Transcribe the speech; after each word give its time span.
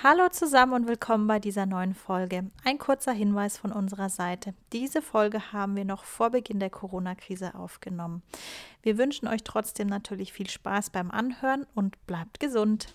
Hallo 0.00 0.28
zusammen 0.28 0.74
und 0.74 0.86
willkommen 0.86 1.26
bei 1.26 1.40
dieser 1.40 1.66
neuen 1.66 1.92
Folge. 1.92 2.48
Ein 2.64 2.78
kurzer 2.78 3.10
Hinweis 3.10 3.58
von 3.58 3.72
unserer 3.72 4.08
Seite. 4.08 4.54
Diese 4.72 5.02
Folge 5.02 5.52
haben 5.52 5.74
wir 5.74 5.84
noch 5.84 6.04
vor 6.04 6.30
Beginn 6.30 6.60
der 6.60 6.70
Corona-Krise 6.70 7.56
aufgenommen. 7.56 8.22
Wir 8.80 8.96
wünschen 8.96 9.26
euch 9.26 9.42
trotzdem 9.42 9.88
natürlich 9.88 10.32
viel 10.32 10.48
Spaß 10.48 10.90
beim 10.90 11.10
Anhören 11.10 11.66
und 11.74 12.06
bleibt 12.06 12.38
gesund. 12.38 12.94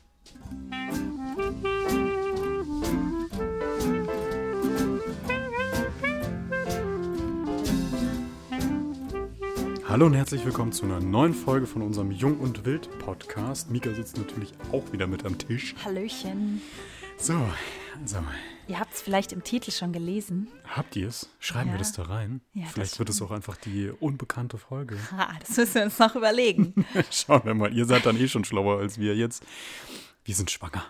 Hallo 9.93 10.07
und 10.07 10.15
herzlich 10.15 10.43
willkommen 10.43 10.71
zu 10.71 10.85
einer 10.85 10.99
neuen 10.99 11.35
Folge 11.35 11.67
von 11.67 11.83
unserem 11.83 12.09
Jung 12.09 12.39
und 12.39 12.65
Wild 12.65 12.89
Podcast. 12.97 13.69
Mika 13.69 13.93
sitzt 13.93 14.17
natürlich 14.17 14.51
auch 14.71 14.91
wieder 14.91 15.05
mit 15.05 15.23
am 15.23 15.37
Tisch. 15.37 15.75
Hallöchen. 15.85 16.63
So, 17.19 17.39
also. 18.01 18.17
Ihr 18.67 18.79
habt 18.79 18.91
es 18.95 19.03
vielleicht 19.03 19.33
im 19.33 19.43
Titel 19.43 19.69
schon 19.69 19.93
gelesen. 19.93 20.47
Habt 20.67 20.95
ihr 20.95 21.09
es? 21.09 21.29
Schreiben 21.37 21.67
Ja. 21.67 21.75
wir 21.75 21.77
das 21.77 21.91
da 21.91 22.01
rein? 22.05 22.41
Ja, 22.55 22.65
Vielleicht 22.73 22.97
wird 22.97 23.09
es 23.09 23.21
auch 23.21 23.29
einfach 23.29 23.55
die 23.55 23.91
unbekannte 23.91 24.57
Folge. 24.57 24.97
Ah, 25.15 25.35
das 25.39 25.57
müssen 25.57 25.75
wir 25.75 25.83
uns 25.83 25.99
noch 25.99 26.15
überlegen. 26.15 26.73
Schauen 27.11 27.45
wir 27.45 27.53
mal. 27.53 27.71
Ihr 27.71 27.85
seid 27.85 28.07
dann 28.07 28.19
eh 28.19 28.27
schon 28.27 28.45
schlauer 28.45 28.79
als 28.79 28.97
wir 28.97 29.15
jetzt. 29.15 29.43
Wir 30.25 30.33
sind 30.33 30.49
schwanger. 30.49 30.85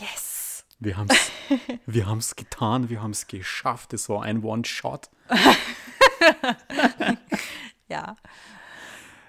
Yes. 0.00 0.64
Wir 0.80 0.96
haben 0.96 1.08
es 1.10 1.30
wir 1.86 2.06
haben's 2.06 2.36
getan. 2.36 2.88
Wir 2.88 3.02
haben 3.02 3.10
es 3.10 3.26
geschafft. 3.26 3.92
Es 3.92 4.08
war 4.08 4.22
ein 4.22 4.42
One-Shot. 4.42 5.10
Ja. 7.88 8.16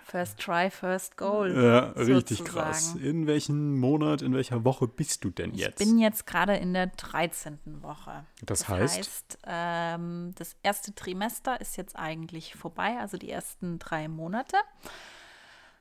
First 0.04 0.40
try, 0.40 0.70
first 0.72 1.18
goal. 1.18 1.52
Ja, 1.54 1.80
richtig 1.90 2.38
sozusagen. 2.38 2.50
krass. 2.50 2.96
In 2.96 3.28
welchem 3.28 3.78
Monat, 3.78 4.22
in 4.22 4.34
welcher 4.34 4.64
Woche 4.64 4.88
bist 4.88 5.26
du 5.26 5.30
denn 5.32 5.54
Ich 5.54 5.60
jetzt? 5.60 5.80
bin 5.80 6.00
jetzt 6.00 6.26
gerade 6.26 6.56
in 6.56 6.74
der 6.74 6.88
13. 6.88 7.60
Woche. 7.82 8.26
Das 8.42 8.70
heißt? 8.70 8.98
heißt 9.00 9.38
ähm, 9.46 10.32
das 10.38 10.56
erste 10.64 10.96
Trimester 10.96 11.60
ist 11.60 11.76
jetzt 11.76 11.98
eigentlich 11.98 12.56
vorbei, 12.56 12.98
also 13.00 13.18
die 13.18 13.30
ersten 13.30 13.80
drei 13.80 14.08
Monate. 14.08 14.56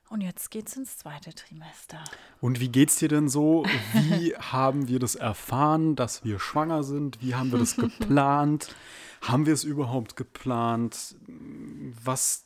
Und 0.09 0.21
jetzt 0.23 0.51
geht's 0.51 0.77
ins 0.77 0.99
zweite 0.99 1.33
Trimester. 1.33 2.03
Und 2.41 2.59
wie 2.61 2.69
geht's 2.69 2.97
dir 2.97 3.09
denn 3.09 3.29
so? 3.29 3.65
Wie 3.93 4.35
haben 4.39 4.89
wir 4.89 4.99
das 4.99 5.15
erfahren, 5.15 5.95
dass 5.95 6.25
wir 6.25 6.41
schwanger 6.41 6.83
sind? 6.83 7.21
Wie 7.23 7.37
haben 7.37 7.53
wir 7.53 7.59
das 7.61 7.77
geplant? 7.77 8.75
haben 9.23 9.47
wir 9.47 9.55
es 9.55 9.65
überhaupt 9.65 10.15
geplant? 10.17 11.17
Was, 12.05 12.46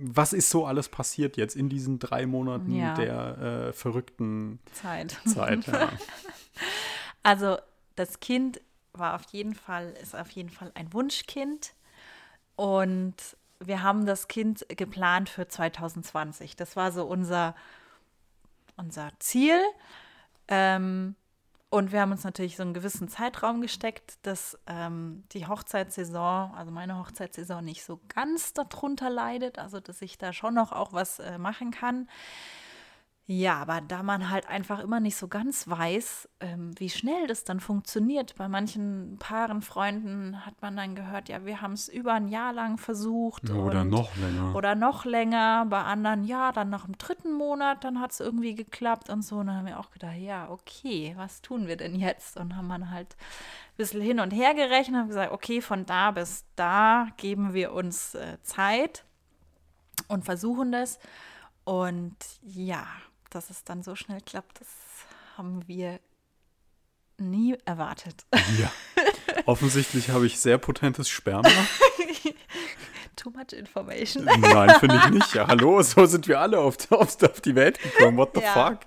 was 0.00 0.32
ist 0.32 0.50
so 0.50 0.66
alles 0.66 0.88
passiert 0.88 1.36
jetzt 1.36 1.54
in 1.56 1.68
diesen 1.68 1.98
drei 1.98 2.26
Monaten 2.26 2.74
Ja. 2.74 2.94
der 2.94 3.38
äh, 3.68 3.72
verrückten 3.72 4.58
Zeit. 4.72 5.16
Zeit? 5.26 5.66
Ja. 5.66 5.90
Also 7.24 7.58
das 7.94 8.18
Kind 8.18 8.60
war 8.94 9.14
auf 9.14 9.22
jeden 9.30 9.54
Fall, 9.54 9.94
ist 10.02 10.16
auf 10.16 10.30
jeden 10.30 10.50
Fall 10.50 10.72
ein 10.74 10.92
Wunschkind. 10.92 11.72
Und 12.56 13.14
wir 13.60 13.82
haben 13.84 14.06
das 14.06 14.26
Kind 14.26 14.66
geplant 14.68 15.28
für 15.28 15.46
2020. 15.46 16.56
Das 16.56 16.74
war 16.74 16.90
so 16.90 17.04
unser, 17.06 17.54
unser 18.76 19.10
Ziel. 19.20 19.60
Ähm, 20.48 21.14
und 21.72 21.90
wir 21.90 22.02
haben 22.02 22.12
uns 22.12 22.22
natürlich 22.22 22.56
so 22.56 22.64
einen 22.64 22.74
gewissen 22.74 23.08
Zeitraum 23.08 23.62
gesteckt, 23.62 24.18
dass 24.26 24.58
ähm, 24.66 25.24
die 25.32 25.46
Hochzeitssaison, 25.46 26.52
also 26.54 26.70
meine 26.70 26.98
Hochzeitssaison, 26.98 27.64
nicht 27.64 27.82
so 27.82 27.98
ganz 28.14 28.52
darunter 28.52 29.08
leidet. 29.08 29.58
Also 29.58 29.80
dass 29.80 30.02
ich 30.02 30.18
da 30.18 30.34
schon 30.34 30.52
noch 30.52 30.72
auch 30.72 30.92
was 30.92 31.18
äh, 31.18 31.38
machen 31.38 31.70
kann. 31.70 32.10
Ja, 33.26 33.58
aber 33.58 33.80
da 33.80 34.02
man 34.02 34.30
halt 34.30 34.48
einfach 34.48 34.80
immer 34.80 34.98
nicht 34.98 35.14
so 35.16 35.28
ganz 35.28 35.68
weiß, 35.68 36.28
ähm, 36.40 36.72
wie 36.78 36.90
schnell 36.90 37.28
das 37.28 37.44
dann 37.44 37.60
funktioniert. 37.60 38.34
Bei 38.34 38.48
manchen 38.48 39.16
Paaren, 39.20 39.62
Freunden 39.62 40.44
hat 40.44 40.60
man 40.60 40.76
dann 40.76 40.96
gehört, 40.96 41.28
ja, 41.28 41.44
wir 41.46 41.60
haben 41.60 41.74
es 41.74 41.88
über 41.88 42.14
ein 42.14 42.26
Jahr 42.26 42.52
lang 42.52 42.78
versucht. 42.78 43.48
Oder 43.48 43.82
und- 43.82 43.90
noch 43.90 44.16
länger. 44.16 44.54
Oder 44.56 44.74
noch 44.74 45.04
länger. 45.04 45.66
Bei 45.66 45.82
anderen, 45.84 46.24
ja, 46.24 46.50
dann 46.50 46.68
nach 46.70 46.84
dem 46.84 46.98
dritten 46.98 47.32
Monat, 47.32 47.84
dann 47.84 48.00
hat 48.00 48.10
es 48.10 48.18
irgendwie 48.18 48.56
geklappt 48.56 49.08
und 49.08 49.22
so. 49.22 49.36
Und 49.36 49.46
dann 49.46 49.56
haben 49.58 49.66
wir 49.66 49.78
auch 49.78 49.92
gedacht, 49.92 50.16
ja, 50.18 50.50
okay, 50.50 51.14
was 51.16 51.42
tun 51.42 51.68
wir 51.68 51.76
denn 51.76 51.94
jetzt? 51.94 52.36
Und 52.36 52.56
haben 52.56 52.68
dann 52.68 52.90
halt 52.90 53.14
ein 53.14 53.76
bisschen 53.76 54.02
hin 54.02 54.18
und 54.18 54.32
her 54.32 54.52
gerechnet 54.54 55.02
und 55.02 55.08
gesagt, 55.08 55.30
okay, 55.30 55.60
von 55.60 55.86
da 55.86 56.10
bis 56.10 56.44
da 56.56 57.06
geben 57.18 57.54
wir 57.54 57.72
uns 57.72 58.16
äh, 58.16 58.38
Zeit 58.42 59.04
und 60.08 60.24
versuchen 60.24 60.72
das. 60.72 60.98
Und 61.64 62.16
ja, 62.42 62.84
dass 63.34 63.50
es 63.50 63.64
dann 63.64 63.82
so 63.82 63.94
schnell 63.96 64.20
klappt, 64.20 64.60
das 64.60 64.68
haben 65.36 65.66
wir 65.66 65.98
nie 67.18 67.56
erwartet. 67.64 68.24
ja. 68.60 68.70
Offensichtlich 69.46 70.10
habe 70.10 70.26
ich 70.26 70.38
sehr 70.38 70.58
potentes 70.58 71.08
Sperma. 71.08 71.48
Too 73.16 73.30
much 73.30 73.52
information. 73.52 74.24
Nein, 74.24 74.70
finde 74.80 74.96
ich 74.96 75.10
nicht. 75.10 75.34
Ja, 75.34 75.46
hallo, 75.46 75.82
so 75.82 76.06
sind 76.06 76.26
wir 76.28 76.40
alle 76.40 76.58
auf, 76.58 76.76
auf, 76.90 77.22
auf 77.22 77.40
die 77.40 77.54
Welt 77.54 77.78
gekommen. 77.80 78.16
What 78.16 78.30
the 78.34 78.40
Ja. 78.40 78.52
fuck? 78.52 78.78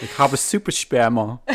Ich 0.00 0.18
habe 0.18 0.36
super 0.36 0.72
Sperma. 0.72 1.40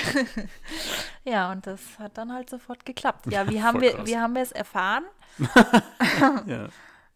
Ja, 1.26 1.52
und 1.52 1.68
das 1.68 1.82
hat 2.00 2.18
dann 2.18 2.32
halt 2.32 2.50
sofort 2.50 2.86
geklappt. 2.86 3.26
Ja, 3.30 3.50
wie 3.50 3.62
haben 3.62 3.74
Voll 3.74 3.82
wir, 3.82 3.92
krass. 3.96 4.06
wie 4.08 4.18
haben 4.18 4.34
wir 4.34 4.42
es 4.44 4.54
erfahren? 4.54 5.04
Ja. 6.46 6.70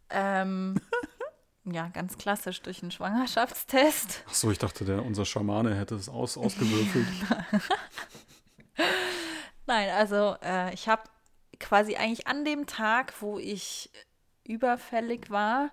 Ähm, 0.10 0.76
ja, 1.66 1.88
ganz 1.90 2.18
klassisch 2.18 2.62
durch 2.62 2.82
einen 2.82 2.92
Schwangerschaftstest. 2.92 4.24
Ach 4.28 4.34
so, 4.34 4.52
ich 4.52 4.58
dachte, 4.58 4.86
der, 4.86 5.06
unser 5.06 5.26
Schamane 5.26 5.76
hätte 5.76 5.96
es 5.96 6.10
aus, 6.10 6.38
ausgewürfelt. 6.38 7.08
Nein, 9.68 9.90
also 9.92 10.36
äh, 10.42 10.74
ich 10.74 10.88
habe 10.88 11.04
quasi 11.60 11.96
eigentlich 11.96 12.28
an 12.28 12.44
dem 12.46 12.66
Tag, 12.66 13.14
wo 13.22 13.38
ich 13.38 13.92
überfällig 14.44 15.30
war, 15.30 15.72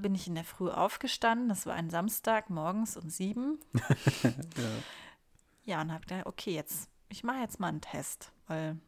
bin 0.00 0.14
ich 0.14 0.28
in 0.28 0.36
der 0.36 0.44
Früh 0.44 0.70
aufgestanden. 0.70 1.48
Das 1.48 1.66
war 1.66 1.74
ein 1.74 1.90
Samstag 1.90 2.50
morgens 2.50 2.96
um 2.96 3.10
sieben. 3.10 3.58
ja. 5.64 5.80
und 5.80 5.92
habe 5.92 6.06
gedacht, 6.06 6.26
okay, 6.26 6.54
jetzt, 6.54 6.88
ich 7.08 7.24
mache 7.24 7.40
jetzt 7.40 7.58
mal 7.58 7.66
einen 7.66 7.80
Test, 7.80 8.30
weil 8.46 8.78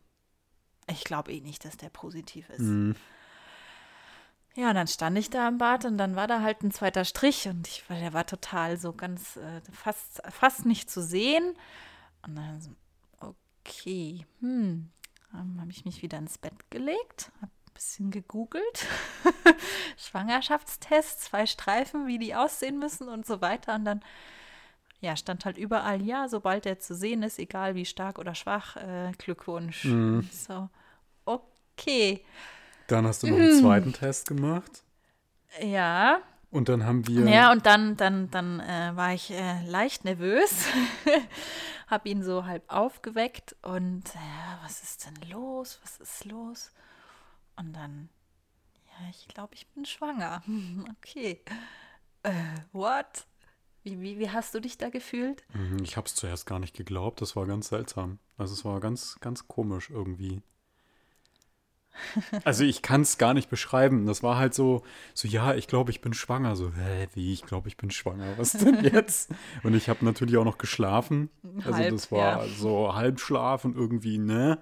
ich 0.89 1.03
glaube 1.03 1.33
eh 1.33 1.41
nicht, 1.41 1.65
dass 1.65 1.77
der 1.77 1.91
positiv 1.91 2.49
ist. 2.51 2.61
Mhm. 2.61 2.95
Ja, 4.57 4.69
und 4.69 4.77
dann 4.77 4.87
stand 4.87 5.19
ich 5.19 5.31
da 5.31 5.49
im 5.49 5.59
Bad 5.59 5.85
und 5.85 5.99
dann 5.99 6.15
war 6.15 6.29
da 6.29 6.41
halt 6.41 6.63
ein 6.63 6.71
zweiter 6.71 7.05
Strich 7.05 7.49
und 7.49 7.67
ich, 7.67 7.83
weil 7.89 8.01
der 8.01 8.13
war 8.13 8.25
total 8.25 8.77
so 8.77 8.93
ganz 8.93 9.37
äh, 9.37 9.61
fast, 9.73 10.23
fast 10.31 10.65
nicht 10.65 10.89
zu 10.89 11.03
sehen. 11.03 11.55
Und 12.25 12.37
dann 12.37 12.61
so, 12.61 12.71
okay, 13.21 14.25
hm, 14.41 14.91
dann 15.33 15.61
habe 15.61 15.73
ich 15.73 15.85
mich 15.85 16.03
wieder 16.03 16.19
ins 16.19 16.39
Bett 16.39 16.71
gelegt, 16.71 17.33
habe 17.41 17.51
ein 17.51 17.75
bisschen 17.75 18.11
gegoogelt, 18.13 18.87
Schwangerschaftstest, 19.97 21.23
zwei 21.23 21.47
Streifen, 21.47 22.07
wie 22.07 22.21
die 22.21 22.37
aussehen 22.37 22.79
müssen 22.79 23.09
und 23.09 23.27
so 23.27 23.41
weiter. 23.41 23.75
Und 23.75 23.85
dann, 23.85 24.05
ja, 25.01 25.17
stand 25.17 25.45
halt 25.45 25.59
überall, 25.59 26.01
ja, 26.01 26.29
sobald 26.29 26.65
der 26.65 26.79
zu 26.79 26.95
sehen 26.95 27.25
ist, 27.25 27.41
egal 27.41 27.75
wie 27.75 27.85
stark 27.85 28.21
oder 28.21 28.37
schwach, 28.37 28.77
äh, 28.77 29.11
Glückwunsch. 29.19 29.85
Mhm. 29.87 30.29
So, 30.33 30.69
okay, 31.25 32.25
Dann 32.87 33.06
hast 33.06 33.22
du 33.22 33.28
noch 33.28 33.37
Mhm. 33.37 33.43
einen 33.43 33.61
zweiten 33.61 33.93
Test 33.93 34.27
gemacht. 34.28 34.83
ja. 35.61 36.21
Und 36.50 36.69
dann 36.69 36.84
haben 36.87 37.05
wir. 37.09 37.28
Ja, 37.28 37.50
und 37.50 37.67
dann, 37.67 37.97
dann, 37.97 38.31
dann 38.31 38.61
äh, 38.61 38.93
war 38.95 39.12
ich 39.12 39.33
äh, 39.33 39.67
leicht 39.67 40.05
nervös, 40.05 40.67
habe 41.89 42.09
ihn 42.09 42.23
so 42.23 42.44
halb 42.47 42.62
aufgeweckt 42.73 43.56
und 43.62 44.05
ja, 44.15 44.61
was 44.62 44.81
ist 44.84 45.05
denn 45.06 45.31
los? 45.31 45.81
Was 45.83 45.97
ist 45.99 46.25
los? 46.27 46.71
Und 47.56 47.73
dann, 47.73 48.09
ja, 48.87 49.09
ich 49.11 49.27
glaube, 49.27 49.55
ich 49.55 49.67
bin 49.69 49.84
schwanger. 49.84 50.43
Okay. 51.00 51.41
Äh, 52.23 52.33
what? 52.73 53.27
Wie, 53.83 54.00
wie, 54.00 54.19
wie 54.21 54.31
hast 54.31 54.55
du 54.55 54.61
dich 54.61 54.78
da 54.78 54.89
gefühlt? 54.91 55.43
Mhm, 55.55 55.83
ich 55.83 55.97
habe 55.97 56.06
es 56.06 56.15
zuerst 56.15 56.47
gar 56.47 56.59
nicht 56.61 56.77
geglaubt. 56.77 57.21
Das 57.21 57.34
war 57.37 57.47
ganz 57.47 57.69
seltsam. 57.69 58.19
Also, 58.39 58.55
es 58.55 58.65
war 58.65 58.79
ganz, 58.81 59.17
ganz 59.20 59.49
komisch 59.49 59.91
irgendwie. 59.91 60.41
Also, 62.44 62.64
ich 62.64 62.82
kann 62.82 63.00
es 63.02 63.19
gar 63.19 63.34
nicht 63.34 63.50
beschreiben. 63.50 64.06
Das 64.06 64.22
war 64.22 64.37
halt 64.37 64.55
so, 64.55 64.82
so 65.14 65.28
ja, 65.28 65.55
ich 65.55 65.66
glaube, 65.66 65.90
ich 65.90 66.00
bin 66.00 66.12
schwanger. 66.12 66.56
So, 66.56 66.69
hä, 66.72 67.08
wie? 67.14 67.32
Ich 67.32 67.43
glaube, 67.43 67.69
ich 67.69 67.76
bin 67.76 67.90
schwanger. 67.90 68.37
Was 68.37 68.52
denn 68.52 68.82
jetzt? 68.84 69.31
Und 69.62 69.75
ich 69.75 69.88
habe 69.88 70.05
natürlich 70.05 70.37
auch 70.37 70.44
noch 70.44 70.58
geschlafen. 70.58 71.31
Also, 71.58 71.75
Halb, 71.75 71.90
das 71.90 72.11
war 72.12 72.44
ja. 72.46 72.49
so 72.56 72.94
Halbschlaf 72.94 73.64
und 73.64 73.76
irgendwie, 73.76 74.19
ne? 74.19 74.58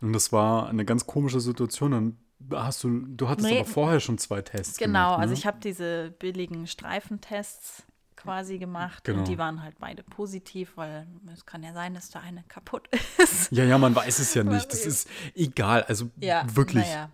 Und 0.00 0.12
das 0.12 0.32
war 0.32 0.68
eine 0.68 0.84
ganz 0.84 1.06
komische 1.06 1.40
Situation. 1.40 1.90
Dann 1.92 2.16
hast 2.58 2.82
du, 2.82 3.00
du 3.06 3.28
hattest 3.28 3.48
Nee. 3.48 3.60
aber 3.60 3.68
vorher 3.68 4.00
schon 4.00 4.18
zwei 4.18 4.42
Tests 4.42 4.76
Genau, 4.78 4.92
gemacht, 4.92 5.18
ne? 5.18 5.22
also 5.22 5.34
ich 5.34 5.46
habe 5.46 5.58
diese 5.62 6.10
billigen 6.18 6.66
Streifentests 6.66 7.84
quasi 8.22 8.58
gemacht 8.58 9.04
Genau. 9.04 9.18
und 9.20 9.28
die 9.28 9.38
waren 9.38 9.62
halt 9.62 9.78
beide 9.78 10.02
positiv, 10.02 10.72
weil 10.76 11.06
es 11.32 11.44
kann 11.46 11.62
ja 11.62 11.72
sein, 11.72 11.94
dass 11.94 12.10
da 12.10 12.20
eine 12.20 12.42
kaputt 12.48 12.88
ist. 13.18 13.50
Ja, 13.52 13.64
ja, 13.64 13.78
man 13.78 13.94
weiß 13.94 14.18
es 14.18 14.34
ja 14.34 14.42
nicht. 14.44 14.72
Das 14.72 14.86
ist 14.86 15.08
egal. 15.34 15.82
Also 15.84 16.10
Ja, 16.20 16.44
wirklich. 16.54 16.84
naja. 16.84 17.10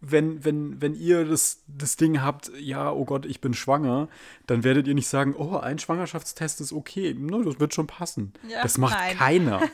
Wenn, 0.00 0.44
wenn, 0.44 0.80
wenn 0.80 0.94
ihr 0.94 1.24
das, 1.24 1.62
das 1.68 1.96
Ding 1.96 2.22
habt, 2.22 2.50
ja, 2.58 2.90
oh 2.90 3.04
Gott, 3.04 3.24
ich 3.26 3.40
bin 3.40 3.54
schwanger, 3.54 4.08
dann 4.46 4.64
werdet 4.64 4.88
ihr 4.88 4.94
nicht 4.94 5.08
sagen, 5.08 5.34
oh, 5.36 5.56
ein 5.56 5.78
Schwangerschaftstest 5.78 6.60
ist 6.60 6.72
okay. 6.72 7.14
No, 7.14 7.42
das 7.42 7.60
wird 7.60 7.74
schon 7.74 7.86
passen. 7.86 8.32
Ja, 8.48 8.62
das 8.62 8.78
macht 8.78 8.98
nein. 8.98 9.16
keiner. 9.16 9.60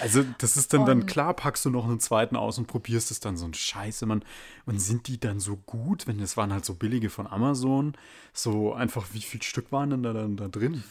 Also, 0.00 0.24
das 0.38 0.56
ist 0.56 0.72
dann, 0.72 0.86
dann 0.86 1.06
klar, 1.06 1.34
packst 1.34 1.64
du 1.64 1.70
noch 1.70 1.86
einen 1.86 1.98
zweiten 1.98 2.36
aus 2.36 2.56
und 2.56 2.68
probierst 2.68 3.10
es 3.10 3.18
dann 3.18 3.36
so 3.36 3.46
ein 3.46 3.52
Scheiße, 3.52 4.06
man. 4.06 4.24
Und 4.64 4.78
sind 4.80 5.08
die 5.08 5.18
dann 5.18 5.40
so 5.40 5.56
gut? 5.56 6.06
Wenn 6.06 6.18
das 6.18 6.36
waren 6.36 6.52
halt 6.52 6.64
so 6.64 6.74
billige 6.74 7.10
von 7.10 7.26
Amazon, 7.26 7.94
so 8.32 8.72
einfach, 8.72 9.06
wie 9.12 9.20
viel 9.20 9.42
Stück 9.42 9.72
waren 9.72 9.90
denn 9.90 10.02
da, 10.04 10.12
dann 10.12 10.36
da 10.36 10.46
drin? 10.46 10.84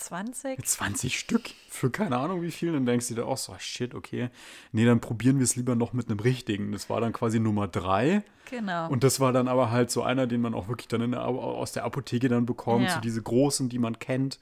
20? 0.00 0.64
20 0.64 1.18
Stück 1.18 1.50
für 1.68 1.90
keine 1.90 2.16
Ahnung 2.16 2.42
wie 2.42 2.50
viel. 2.50 2.72
Dann 2.72 2.86
denkst 2.86 3.08
du 3.08 3.14
dir 3.14 3.26
auch 3.26 3.36
so, 3.36 3.54
shit, 3.58 3.94
okay. 3.94 4.30
Nee, 4.72 4.84
dann 4.84 5.00
probieren 5.00 5.38
wir 5.38 5.44
es 5.44 5.56
lieber 5.56 5.74
noch 5.74 5.92
mit 5.92 6.08
einem 6.08 6.20
richtigen. 6.20 6.72
Das 6.72 6.88
war 6.88 7.00
dann 7.00 7.12
quasi 7.12 7.38
Nummer 7.38 7.68
drei. 7.68 8.22
Genau. 8.50 8.88
Und 8.88 9.04
das 9.04 9.20
war 9.20 9.32
dann 9.32 9.46
aber 9.46 9.70
halt 9.70 9.90
so 9.90 10.02
einer, 10.02 10.26
den 10.26 10.40
man 10.40 10.54
auch 10.54 10.68
wirklich 10.68 10.88
dann 10.88 11.10
der, 11.10 11.24
aus 11.24 11.72
der 11.72 11.84
Apotheke 11.84 12.28
dann 12.28 12.46
bekommt. 12.46 12.86
Ja. 12.86 12.94
So 12.94 13.00
diese 13.00 13.22
großen, 13.22 13.68
die 13.68 13.78
man 13.78 13.98
kennt. 13.98 14.40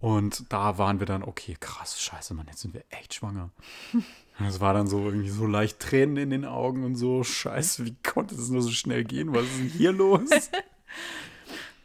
Und 0.00 0.52
da 0.52 0.78
waren 0.78 1.00
wir 1.00 1.06
dann, 1.06 1.22
okay, 1.22 1.56
krass, 1.58 2.00
scheiße, 2.00 2.34
Mann, 2.34 2.46
jetzt 2.48 2.60
sind 2.60 2.74
wir 2.74 2.84
echt 2.90 3.14
schwanger. 3.14 3.50
Und 4.38 4.46
Es 4.46 4.60
war 4.60 4.72
dann 4.72 4.86
so 4.86 5.06
irgendwie 5.06 5.30
so 5.30 5.46
leicht 5.46 5.80
Tränen 5.80 6.16
in 6.16 6.30
den 6.30 6.44
Augen 6.44 6.84
und 6.84 6.94
so, 6.94 7.24
scheiße, 7.24 7.84
wie 7.84 7.96
konnte 8.04 8.36
es 8.36 8.48
nur 8.50 8.62
so 8.62 8.70
schnell 8.70 9.02
gehen? 9.02 9.34
Was 9.34 9.42
ist 9.42 9.58
denn 9.58 9.68
hier 9.68 9.90
los? 9.90 10.30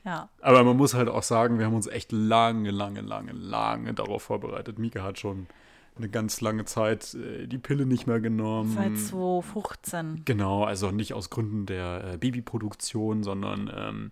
ja. 0.06 0.30
Aber 0.42 0.64
man 0.64 0.78
muss 0.78 0.94
halt 0.94 1.10
auch 1.10 1.24
sagen, 1.24 1.60
wir 1.60 1.66
haben 1.66 1.76
uns 1.76 1.88
echt 1.88 2.12
lange, 2.12 2.72
lange, 2.72 3.02
lange, 3.02 3.32
lange 3.32 3.94
darauf 3.94 4.24
vorbereitet. 4.24 4.80
Mika 4.80 5.04
hat 5.04 5.20
schon 5.20 5.48
eine 5.96 6.10
ganz 6.10 6.42
lange 6.42 6.66
Zeit 6.66 7.14
äh, 7.14 7.48
die 7.48 7.58
Pille 7.58 7.86
nicht 7.86 8.08
mehr 8.08 8.20
genommen. 8.20 8.74
Seit 8.76 8.98
2015. 8.98 10.24
Genau, 10.26 10.64
also 10.64 10.92
nicht 10.92 11.14
aus 11.14 11.30
Gründen 11.30 11.66
der 11.66 12.14
äh, 12.14 12.18
Babyproduktion, 12.18 13.24
sondern 13.24 13.72
ähm, 13.76 14.12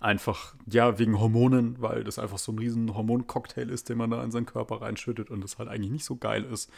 einfach, 0.00 0.54
ja, 0.66 0.98
wegen 0.98 1.18
Hormonen, 1.20 1.80
weil 1.80 2.04
das 2.04 2.18
einfach 2.18 2.38
so 2.38 2.52
ein 2.52 2.58
riesen 2.58 2.94
Hormoncocktail 2.94 3.70
ist, 3.70 3.88
den 3.88 3.98
man 3.98 4.10
da 4.10 4.22
in 4.22 4.30
seinen 4.30 4.46
Körper 4.46 4.82
reinschüttet 4.82 5.30
und 5.30 5.42
das 5.42 5.58
halt 5.58 5.68
eigentlich 5.68 5.92
nicht 5.92 6.04
so 6.04 6.16
geil 6.16 6.44
ist. 6.44 6.70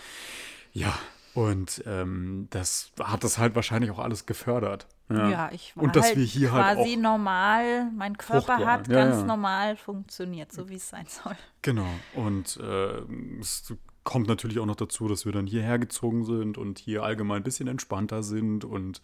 Ja, 0.72 0.96
und 1.34 1.82
ähm, 1.86 2.48
das 2.50 2.92
hat 3.00 3.24
das 3.24 3.38
halt 3.38 3.54
wahrscheinlich 3.54 3.90
auch 3.90 3.98
alles 3.98 4.26
gefördert. 4.26 4.86
Ja, 5.08 5.50
ich 5.52 5.76
war 5.76 5.84
Und 5.84 5.96
dass 5.96 6.06
halt 6.06 6.18
wir 6.18 6.24
hier 6.24 6.52
halt 6.52 6.76
quasi 6.76 6.96
normal, 6.96 7.90
mein 7.96 8.16
Körper 8.16 8.58
fruchtbar. 8.58 8.66
hat 8.66 8.88
Ja, 8.88 8.94
ganz 8.94 9.16
ja. 9.16 9.26
normal 9.26 9.76
funktioniert, 9.76 10.52
so 10.52 10.68
wie 10.68 10.76
es 10.76 10.88
sein 10.88 11.06
soll. 11.08 11.36
Genau. 11.62 11.88
Und 12.14 12.58
äh, 12.58 13.02
es 13.40 13.74
kommt 14.04 14.28
natürlich 14.28 14.60
auch 14.60 14.66
noch 14.66 14.76
dazu, 14.76 15.08
dass 15.08 15.24
wir 15.24 15.32
dann 15.32 15.46
hierher 15.46 15.78
gezogen 15.78 16.24
sind 16.24 16.58
und 16.58 16.78
hier 16.78 17.02
allgemein 17.02 17.38
ein 17.38 17.42
bisschen 17.42 17.68
entspannter 17.68 18.22
sind 18.22 18.64
und 18.64 19.02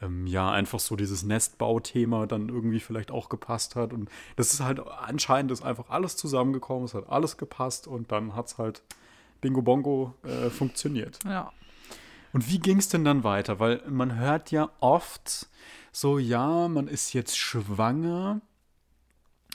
ähm, 0.00 0.26
ja, 0.26 0.50
einfach 0.50 0.80
so 0.80 0.96
dieses 0.96 1.22
Nestbauthema 1.22 2.26
dann 2.26 2.48
irgendwie 2.48 2.80
vielleicht 2.80 3.10
auch 3.10 3.28
gepasst 3.28 3.76
hat. 3.76 3.92
Und 3.92 4.10
das 4.36 4.52
ist 4.52 4.60
halt 4.60 4.80
anscheinend 4.80 5.52
ist 5.52 5.62
einfach 5.62 5.90
alles 5.90 6.16
zusammengekommen, 6.16 6.84
es 6.84 6.94
hat 6.94 7.08
alles 7.08 7.36
gepasst 7.36 7.86
und 7.86 8.10
dann 8.10 8.34
hat 8.34 8.46
es 8.46 8.58
halt 8.58 8.82
Bingo 9.42 9.60
Bongo 9.60 10.14
äh, 10.24 10.48
funktioniert. 10.48 11.18
Ja. 11.26 11.52
Und 12.32 12.48
wie 12.48 12.58
ging 12.58 12.78
es 12.78 12.88
denn 12.88 13.04
dann 13.04 13.24
weiter? 13.24 13.60
Weil 13.60 13.82
man 13.90 14.16
hört 14.18 14.50
ja 14.50 14.70
oft 14.80 15.48
so, 15.92 16.18
ja, 16.18 16.68
man 16.68 16.88
ist 16.88 17.12
jetzt 17.12 17.36
schwanger 17.36 18.40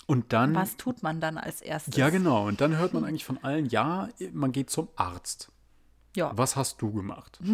und 0.06 0.31
dann. 0.34 0.54
Was 0.54 0.78
tut 0.78 1.01
man 1.01 1.19
dann 1.19 1.39
als 1.39 1.62
erstes? 1.62 1.95
Ja, 1.95 2.10
genau. 2.12 2.45
Und 2.48 2.62
dann 2.62 2.78
hört 2.78 2.94
man 2.94 3.04
eigentlich 3.04 3.25
von 3.25 3.44
allen, 3.44 3.66
ja, 3.66 4.10
man 4.31 4.51
geht 4.51 4.69
zum 4.69 4.89
Arzt. 4.95 5.51
Ja. 6.16 6.31
Was 6.36 6.56
hast 6.56 6.81
du 6.83 6.92
gemacht? 6.94 7.40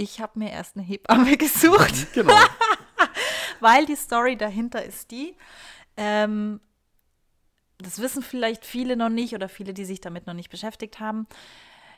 Ich 0.00 0.20
habe 0.20 0.38
mir 0.38 0.52
erst 0.52 0.76
eine 0.76 0.84
Hebamme 0.86 1.36
gesucht, 1.36 2.12
Genau. 2.14 2.32
weil 3.60 3.84
die 3.84 3.96
Story 3.96 4.36
dahinter 4.36 4.84
ist 4.84 5.10
die, 5.10 5.34
ähm, 5.96 6.60
das 7.78 8.00
wissen 8.00 8.22
vielleicht 8.22 8.64
viele 8.64 8.96
noch 8.96 9.08
nicht 9.08 9.34
oder 9.34 9.48
viele, 9.48 9.72
die 9.72 9.84
sich 9.84 10.00
damit 10.00 10.26
noch 10.26 10.34
nicht 10.34 10.50
beschäftigt 10.50 11.00
haben. 11.00 11.26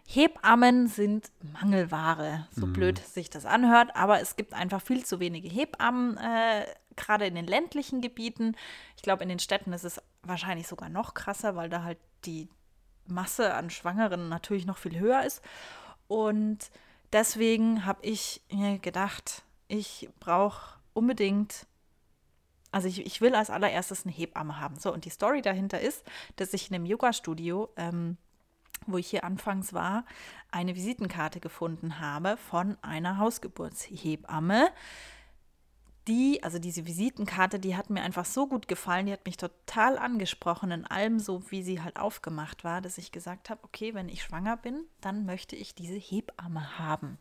Hebammen 0.07 0.89
sind 0.89 1.31
Mangelware, 1.53 2.49
so 2.51 2.67
blöd 2.67 2.99
sich 2.99 3.31
das 3.31 3.47
anhört, 3.47 3.95
aber 3.95 4.21
es 4.21 4.35
gibt 4.35 4.55
einfach 4.55 4.83
viel 4.83 5.05
zu 5.05 5.21
wenige 5.21 5.49
Hebammen, 5.49 6.17
äh, 6.17 6.67
gerade 6.97 7.27
in 7.27 7.35
den 7.35 7.47
ländlichen 7.47 8.01
Gebieten. 8.01 8.57
Ich 8.97 9.03
glaube, 9.03 9.23
in 9.23 9.29
den 9.29 9.39
Städten 9.39 9.73
ist 9.73 9.85
es 9.85 10.03
wahrscheinlich 10.23 10.67
sogar 10.67 10.89
noch 10.89 11.15
krasser, 11.15 11.55
weil 11.55 11.69
da 11.69 11.85
halt 11.85 11.99
die 12.25 12.49
Masse 13.07 13.55
an 13.55 13.71
Schwangeren 13.71 14.29
natürlich 14.29 14.67
noch 14.67 14.79
viel 14.79 14.99
höher 14.99 15.25
ist. 15.25 15.43
Und 16.09 16.71
deswegen 17.13 17.85
habe 17.85 18.01
ich 18.03 18.43
mir 18.51 18.79
gedacht, 18.79 19.43
ich 19.69 20.09
brauche 20.19 20.77
unbedingt, 20.93 21.67
also 22.73 22.89
ich, 22.89 23.05
ich 23.05 23.21
will 23.21 23.35
als 23.35 23.51
allererstes 23.51 24.05
eine 24.05 24.15
Hebamme 24.15 24.61
haben. 24.61 24.79
So, 24.79 24.93
und 24.93 25.05
die 25.05 25.11
Story 25.11 25.43
dahinter 25.43 25.81
ist, 25.81 26.05
dass 26.37 26.53
ich 26.55 26.71
in 26.71 26.77
einem 26.77 26.87
Yoga-Studio, 26.87 27.69
ähm, 27.77 28.17
wo 28.87 28.99
ich 28.99 29.09
hier 29.09 29.25
anfangs 29.25 29.73
war, 29.73 30.05
eine 30.51 30.75
Visitenkarte 30.75 31.41
gefunden 31.41 32.01
habe 32.01 32.37
von 32.37 32.77
einer 32.83 33.19
Hausgeburtshebamme. 33.19 34.71
Die, 36.09 36.43
also 36.43 36.59
diese 36.59 36.87
Visitenkarte, 36.87 37.61
die 37.61 37.77
hat 37.77 37.91
mir 37.91 38.03
einfach 38.03 38.25
so 38.25 38.47
gut 38.47 38.69
gefallen, 38.69 39.07
die 39.07 39.13
hat 39.13 39.27
mich 39.27 39.37
total 39.37 39.99
angesprochen 39.99 40.71
in 40.71 40.87
allem, 40.87 41.21
so 41.21 41.51
wie 41.51 41.63
sie 41.63 41.83
halt 41.83 41.99
aufgemacht 41.99 42.65
war, 42.65 42.81
dass 42.81 42.99
ich 42.99 43.13
gesagt 43.13 43.51
habe, 43.51 43.63
okay, 43.65 43.95
wenn 43.95 44.09
ich 44.09 44.23
schwanger 44.23 44.57
bin, 44.57 44.87
dann 45.01 45.27
möchte 45.27 45.57
ich 45.57 45.75
diese 45.75 45.99
Hebamme 45.99 46.79
haben. 46.79 47.19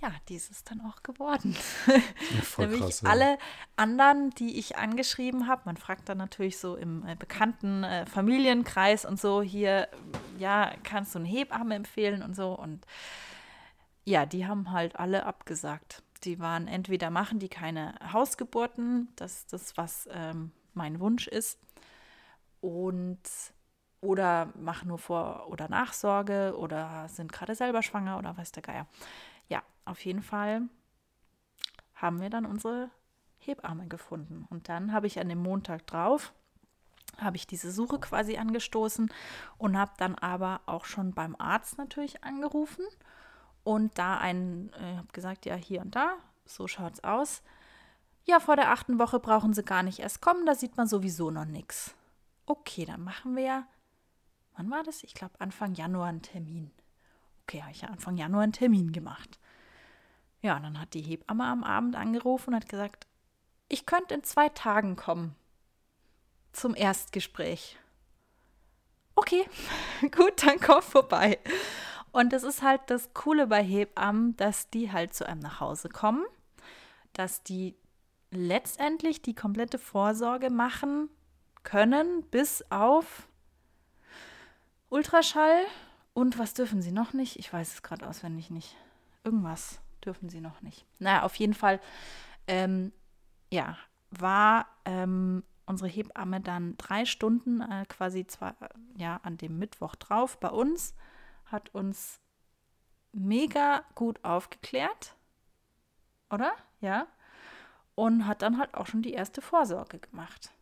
Ja, 0.00 0.12
die 0.28 0.36
ist 0.36 0.50
es 0.50 0.62
dann 0.62 0.80
auch 0.82 1.02
geworden. 1.02 1.56
Ja, 1.86 1.94
Nämlich 2.58 2.80
krass. 2.80 3.00
ja. 3.00 3.10
alle 3.10 3.38
anderen, 3.76 4.30
die 4.30 4.56
ich 4.58 4.76
angeschrieben 4.76 5.48
habe, 5.48 5.62
man 5.64 5.76
fragt 5.76 6.08
dann 6.08 6.18
natürlich 6.18 6.58
so 6.58 6.76
im 6.76 7.04
äh, 7.04 7.16
bekannten 7.16 7.82
äh, 7.82 8.06
Familienkreis 8.06 9.04
und 9.04 9.18
so, 9.20 9.42
hier, 9.42 9.88
ja, 10.38 10.72
kannst 10.84 11.14
du 11.14 11.18
eine 11.18 11.28
Hebamme 11.28 11.74
empfehlen 11.74 12.22
und 12.22 12.36
so. 12.36 12.56
Und 12.56 12.86
ja, 14.04 14.24
die 14.24 14.46
haben 14.46 14.70
halt 14.70 14.96
alle 14.96 15.26
abgesagt. 15.26 16.02
Die 16.24 16.38
waren 16.38 16.68
entweder 16.68 17.10
machen 17.10 17.40
die 17.40 17.48
keine 17.48 17.94
Hausgeburten, 18.12 19.08
das 19.16 19.38
ist 19.38 19.52
das, 19.52 19.76
was 19.76 20.08
ähm, 20.12 20.52
mein 20.74 21.00
Wunsch 21.00 21.26
ist, 21.26 21.58
und 22.60 23.20
oder 24.00 24.52
machen 24.54 24.88
nur 24.88 24.98
Vor- 24.98 25.48
oder 25.48 25.68
Nachsorge 25.68 26.56
oder 26.56 27.08
sind 27.08 27.32
gerade 27.32 27.54
selber 27.56 27.82
schwanger 27.82 28.18
oder 28.18 28.36
weiß 28.36 28.52
der 28.52 28.62
Geier. 28.62 28.86
Auf 29.88 30.04
jeden 30.04 30.22
Fall 30.22 30.62
haben 31.94 32.20
wir 32.20 32.30
dann 32.30 32.46
unsere 32.46 32.90
Hebamme 33.38 33.88
gefunden. 33.88 34.46
Und 34.50 34.68
dann 34.68 34.92
habe 34.92 35.06
ich 35.06 35.18
an 35.18 35.28
dem 35.28 35.42
Montag 35.42 35.86
drauf, 35.86 36.32
habe 37.18 37.36
ich 37.36 37.46
diese 37.46 37.72
Suche 37.72 37.98
quasi 37.98 38.36
angestoßen 38.36 39.12
und 39.56 39.78
habe 39.78 39.92
dann 39.98 40.14
aber 40.14 40.60
auch 40.66 40.84
schon 40.84 41.12
beim 41.12 41.34
Arzt 41.38 41.78
natürlich 41.78 42.22
angerufen 42.22 42.84
und 43.64 43.98
da 43.98 44.18
einen, 44.18 44.72
äh, 44.74 44.96
habe 44.96 45.08
gesagt, 45.12 45.46
ja, 45.46 45.54
hier 45.54 45.80
und 45.80 45.96
da, 45.96 46.14
so 46.46 46.68
schaut's 46.68 47.02
aus. 47.02 47.42
Ja, 48.24 48.40
vor 48.40 48.56
der 48.56 48.70
achten 48.70 48.98
Woche 48.98 49.18
brauchen 49.18 49.54
sie 49.54 49.64
gar 49.64 49.82
nicht 49.82 50.00
erst 50.00 50.20
kommen, 50.20 50.46
da 50.46 50.54
sieht 50.54 50.76
man 50.76 50.86
sowieso 50.86 51.30
noch 51.30 51.46
nichts. 51.46 51.94
Okay, 52.46 52.84
dann 52.84 53.02
machen 53.02 53.36
wir 53.36 53.66
wann 54.58 54.70
war 54.70 54.82
das? 54.82 55.04
Ich 55.04 55.14
glaube 55.14 55.40
Anfang 55.40 55.74
Januar 55.74 56.08
einen 56.08 56.22
Termin. 56.22 56.70
Okay, 57.42 57.62
habe 57.62 57.70
ich 57.70 57.80
ja 57.80 57.88
Anfang 57.88 58.16
Januar 58.16 58.42
einen 58.42 58.52
Termin 58.52 58.92
gemacht. 58.92 59.38
Ja, 60.40 60.56
und 60.56 60.62
dann 60.62 60.80
hat 60.80 60.94
die 60.94 61.02
Hebamme 61.02 61.44
am 61.44 61.64
Abend 61.64 61.96
angerufen 61.96 62.50
und 62.50 62.56
hat 62.56 62.68
gesagt, 62.68 63.06
ich 63.68 63.86
könnte 63.86 64.14
in 64.14 64.24
zwei 64.24 64.48
Tagen 64.48 64.96
kommen 64.96 65.34
zum 66.52 66.74
Erstgespräch. 66.74 67.78
Okay, 69.14 69.48
gut, 70.10 70.46
dann 70.46 70.60
komm 70.60 70.82
vorbei. 70.82 71.38
Und 72.12 72.32
das 72.32 72.42
ist 72.42 72.62
halt 72.62 72.80
das 72.86 73.12
Coole 73.14 73.46
bei 73.46 73.62
Hebammen, 73.62 74.36
dass 74.36 74.70
die 74.70 74.90
halt 74.92 75.12
zu 75.12 75.26
einem 75.26 75.40
nach 75.40 75.60
Hause 75.60 75.88
kommen, 75.88 76.24
dass 77.12 77.42
die 77.42 77.74
letztendlich 78.30 79.22
die 79.22 79.34
komplette 79.34 79.78
Vorsorge 79.78 80.50
machen 80.50 81.10
können, 81.64 82.22
bis 82.30 82.64
auf 82.70 83.28
Ultraschall. 84.88 85.64
Und 86.14 86.38
was 86.38 86.54
dürfen 86.54 86.80
sie 86.80 86.92
noch 86.92 87.12
nicht? 87.12 87.38
Ich 87.38 87.52
weiß 87.52 87.74
es 87.74 87.82
gerade 87.82 88.08
auswendig 88.08 88.50
nicht. 88.50 88.76
Irgendwas 89.24 89.80
dürfen 90.04 90.28
sie 90.28 90.40
noch 90.40 90.60
nicht. 90.62 90.86
Naja, 90.98 91.22
auf 91.22 91.34
jeden 91.36 91.54
Fall, 91.54 91.80
ähm, 92.46 92.92
ja, 93.50 93.76
war 94.10 94.66
ähm, 94.84 95.44
unsere 95.66 95.88
Hebamme 95.88 96.40
dann 96.40 96.76
drei 96.78 97.04
Stunden 97.04 97.60
äh, 97.60 97.84
quasi 97.88 98.26
zwar, 98.26 98.56
ja, 98.96 99.20
an 99.22 99.36
dem 99.36 99.58
Mittwoch 99.58 99.94
drauf 99.96 100.38
bei 100.40 100.48
uns, 100.48 100.94
hat 101.44 101.74
uns 101.74 102.20
mega 103.12 103.84
gut 103.94 104.24
aufgeklärt, 104.24 105.16
oder? 106.30 106.52
Ja. 106.80 107.06
Und 107.94 108.26
hat 108.26 108.42
dann 108.42 108.58
halt 108.58 108.74
auch 108.74 108.86
schon 108.86 109.02
die 109.02 109.12
erste 109.12 109.42
Vorsorge 109.42 109.98
gemacht. 109.98 110.52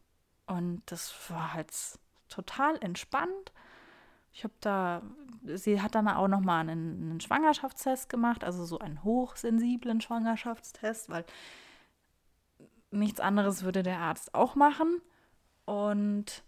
Und 0.46 0.82
das 0.86 1.14
war 1.30 1.52
halt 1.52 1.70
total 2.28 2.76
entspannt. 2.82 3.52
Ich 4.36 4.44
habe 4.44 4.52
da, 4.60 5.00
sie 5.54 5.80
hat 5.80 5.94
dann 5.94 6.08
auch 6.08 6.28
nochmal 6.28 6.60
einen, 6.60 7.10
einen 7.10 7.20
Schwangerschaftstest 7.22 8.10
gemacht, 8.10 8.44
also 8.44 8.66
so 8.66 8.78
einen 8.78 9.02
hochsensiblen 9.02 10.02
Schwangerschaftstest, 10.02 11.08
weil 11.08 11.24
nichts 12.90 13.18
anderes 13.18 13.62
würde 13.62 13.82
der 13.82 13.98
Arzt 13.98 14.34
auch 14.34 14.54
machen. 14.54 15.00
Und 15.64 16.42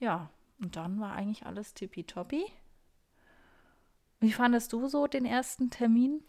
ja, 0.00 0.28
und 0.60 0.74
dann 0.74 0.98
war 0.98 1.12
eigentlich 1.12 1.46
alles 1.46 1.72
tippitoppi. 1.72 2.42
Wie 4.18 4.32
fandest 4.32 4.72
du 4.72 4.88
so 4.88 5.06
den 5.06 5.24
ersten 5.24 5.70
Termin? 5.70 6.24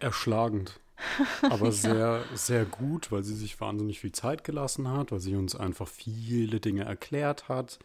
Erschlagend. 0.00 0.80
Aber 1.42 1.66
ja. 1.66 1.72
sehr, 1.72 2.24
sehr 2.34 2.64
gut, 2.64 3.12
weil 3.12 3.22
sie 3.22 3.36
sich 3.36 3.60
wahnsinnig 3.60 4.00
viel 4.00 4.12
Zeit 4.12 4.42
gelassen 4.42 4.88
hat, 4.88 5.12
weil 5.12 5.20
sie 5.20 5.36
uns 5.36 5.54
einfach 5.54 5.86
viele 5.86 6.58
Dinge 6.58 6.82
erklärt 6.82 7.48
hat 7.48 7.78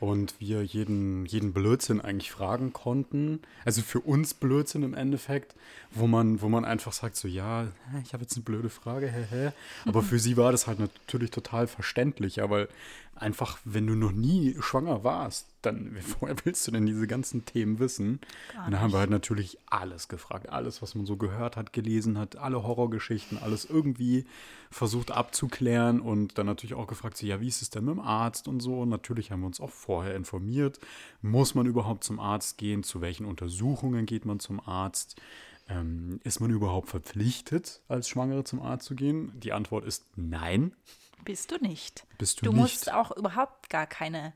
und 0.00 0.34
wir 0.38 0.64
jeden, 0.64 1.26
jeden 1.26 1.52
Blödsinn 1.52 2.00
eigentlich 2.00 2.32
fragen 2.32 2.72
konnten. 2.72 3.40
Also 3.66 3.82
für 3.82 4.00
uns 4.00 4.32
Blödsinn 4.32 4.82
im 4.82 4.94
Endeffekt, 4.94 5.54
wo 5.90 6.06
man, 6.06 6.40
wo 6.40 6.48
man 6.48 6.64
einfach 6.64 6.92
sagt, 6.92 7.16
so 7.16 7.28
ja, 7.28 7.68
ich 8.02 8.14
habe 8.14 8.22
jetzt 8.22 8.34
eine 8.34 8.44
blöde 8.44 8.70
Frage, 8.70 9.08
hä, 9.08 9.26
hä. 9.30 9.52
Aber 9.84 10.02
für 10.02 10.18
sie 10.18 10.38
war 10.38 10.52
das 10.52 10.66
halt 10.66 10.80
natürlich 10.80 11.30
total 11.30 11.66
verständlich, 11.66 12.38
weil 12.38 12.68
einfach, 13.20 13.58
wenn 13.64 13.86
du 13.86 13.94
noch 13.94 14.12
nie 14.12 14.56
schwanger 14.60 15.04
warst, 15.04 15.46
dann, 15.62 15.96
woher 16.20 16.34
willst 16.44 16.66
du 16.66 16.72
denn 16.72 16.86
diese 16.86 17.06
ganzen 17.06 17.44
Themen 17.44 17.78
wissen? 17.78 18.20
Und 18.64 18.72
da 18.72 18.80
haben 18.80 18.92
wir 18.92 18.98
halt 18.98 19.10
natürlich 19.10 19.58
alles 19.66 20.08
gefragt, 20.08 20.48
alles, 20.48 20.82
was 20.82 20.94
man 20.94 21.06
so 21.06 21.16
gehört 21.16 21.56
hat, 21.56 21.72
gelesen 21.72 22.18
hat, 22.18 22.36
alle 22.36 22.62
Horrorgeschichten, 22.62 23.38
alles 23.38 23.64
irgendwie 23.64 24.24
versucht 24.70 25.10
abzuklären 25.10 26.00
und 26.00 26.38
dann 26.38 26.46
natürlich 26.46 26.74
auch 26.74 26.86
gefragt, 26.86 27.16
so, 27.16 27.26
ja, 27.26 27.40
wie 27.40 27.48
ist 27.48 27.62
es 27.62 27.70
denn 27.70 27.84
mit 27.84 27.94
dem 27.94 28.00
Arzt 28.00 28.48
und 28.48 28.60
so. 28.60 28.80
Und 28.80 28.88
natürlich 28.88 29.30
haben 29.30 29.40
wir 29.40 29.46
uns 29.46 29.60
auch 29.60 29.70
vorher 29.70 30.14
informiert, 30.14 30.78
muss 31.22 31.54
man 31.54 31.66
überhaupt 31.66 32.04
zum 32.04 32.20
Arzt 32.20 32.58
gehen, 32.58 32.82
zu 32.82 33.00
welchen 33.00 33.26
Untersuchungen 33.26 34.06
geht 34.06 34.24
man 34.24 34.40
zum 34.40 34.60
Arzt, 34.60 35.20
ähm, 35.68 36.20
ist 36.24 36.40
man 36.40 36.50
überhaupt 36.50 36.88
verpflichtet, 36.88 37.82
als 37.88 38.08
Schwangere 38.08 38.44
zum 38.44 38.60
Arzt 38.60 38.86
zu 38.86 38.94
gehen? 38.94 39.32
Die 39.40 39.52
Antwort 39.52 39.84
ist 39.84 40.04
nein. 40.16 40.72
Bist 41.24 41.50
du 41.50 41.56
nicht. 41.56 42.06
Bist 42.18 42.40
du, 42.40 42.46
du 42.46 42.52
nicht. 42.52 42.60
musst 42.60 42.92
auch 42.92 43.10
überhaupt 43.16 43.70
gar 43.70 43.86
keine 43.86 44.32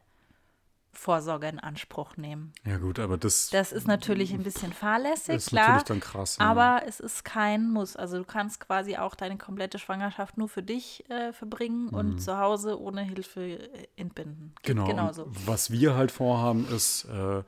Vorsorge 0.92 1.48
in 1.48 1.58
Anspruch 1.58 2.16
nehmen. 2.16 2.52
Ja 2.64 2.78
gut, 2.78 2.98
aber 2.98 3.16
das 3.16 3.50
Das 3.50 3.72
ist 3.72 3.86
natürlich 3.88 4.32
ein 4.32 4.42
bisschen 4.44 4.72
fahrlässig, 4.72 5.36
ist 5.36 5.48
klar. 5.48 5.62
natürlich 5.66 5.84
dann 5.84 6.00
krass. 6.00 6.36
ja. 6.38 6.46
Aber 6.46 6.82
es 6.86 7.00
ist 7.00 7.24
kein 7.24 7.68
Muss. 7.70 7.96
Also 7.96 8.18
du 8.18 8.24
kannst 8.24 8.60
quasi 8.60 8.96
auch 8.96 9.14
deine 9.14 9.36
komplette 9.36 9.78
Schwangerschaft 9.78 10.38
nur 10.38 10.48
für 10.48 10.62
dich 10.62 11.08
äh, 11.10 11.32
verbringen 11.32 11.88
und 11.88 12.20
zu 12.20 12.38
Hause 12.38 12.80
ohne 12.80 13.02
Hilfe 13.02 13.40
äh, 13.42 13.86
entbinden. 13.96 14.54
Genau. 14.62 14.84
Genauso. 14.86 15.26
Was 15.46 15.70
wir 15.70 15.96
halt 15.96 16.12
vorhaben, 16.12 16.66
ist 16.68 17.06
äh, 17.06 17.42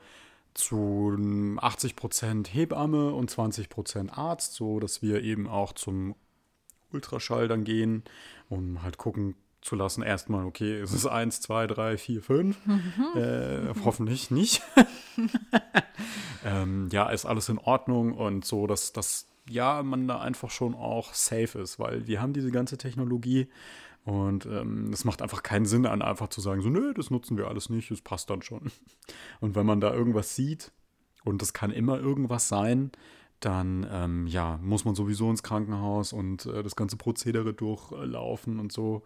zu 0.54 1.16
80 1.60 1.96
Prozent 1.96 2.52
Hebamme 2.52 3.12
und 3.12 3.30
20 3.30 3.68
Prozent 3.68 4.16
Arzt, 4.16 4.54
so 4.54 4.80
dass 4.80 5.02
wir 5.02 5.22
eben 5.22 5.46
auch 5.48 5.72
zum 5.72 6.16
Ultraschall 6.92 7.46
dann 7.48 7.64
gehen, 7.64 8.04
um 8.48 8.82
halt 8.82 8.98
gucken 8.98 9.34
zu 9.60 9.74
lassen, 9.74 10.02
erstmal, 10.02 10.44
okay, 10.44 10.80
ist 10.80 10.92
es 10.92 11.06
1, 11.06 11.40
2, 11.40 11.66
3, 11.66 11.98
4, 11.98 12.22
5? 12.22 12.56
Äh, 13.16 13.74
hoffentlich 13.84 14.30
nicht. 14.30 14.62
ähm, 16.44 16.88
ja, 16.92 17.08
ist 17.08 17.26
alles 17.26 17.48
in 17.48 17.58
Ordnung 17.58 18.12
und 18.12 18.44
so, 18.44 18.66
dass, 18.66 18.92
dass 18.92 19.28
ja, 19.48 19.82
man 19.82 20.06
da 20.06 20.20
einfach 20.20 20.50
schon 20.50 20.74
auch 20.74 21.14
safe 21.14 21.58
ist, 21.58 21.78
weil 21.78 22.06
wir 22.06 22.20
haben 22.20 22.32
diese 22.32 22.50
ganze 22.50 22.78
Technologie 22.78 23.48
und 24.06 24.46
ähm, 24.46 24.92
es 24.92 25.04
macht 25.04 25.20
einfach 25.20 25.42
keinen 25.42 25.66
Sinn, 25.66 25.84
an 25.84 26.00
einfach 26.00 26.28
zu 26.28 26.40
sagen, 26.40 26.62
so, 26.62 26.68
nö, 26.68 26.94
das 26.94 27.10
nutzen 27.10 27.36
wir 27.36 27.48
alles 27.48 27.70
nicht, 27.70 27.90
das 27.90 28.02
passt 28.02 28.30
dann 28.30 28.40
schon. 28.40 28.70
Und 29.40 29.56
wenn 29.56 29.66
man 29.66 29.80
da 29.80 29.92
irgendwas 29.92 30.36
sieht, 30.36 30.70
und 31.24 31.42
das 31.42 31.52
kann 31.52 31.72
immer 31.72 31.98
irgendwas 31.98 32.46
sein, 32.46 32.92
dann 33.40 33.86
ähm, 33.90 34.26
ja, 34.26 34.58
muss 34.62 34.84
man 34.84 34.94
sowieso 34.94 35.30
ins 35.30 35.42
Krankenhaus 35.42 36.12
und 36.12 36.46
äh, 36.46 36.62
das 36.62 36.76
ganze 36.76 36.96
Prozedere 36.96 37.52
durchlaufen 37.52 38.58
und 38.58 38.72
so. 38.72 39.02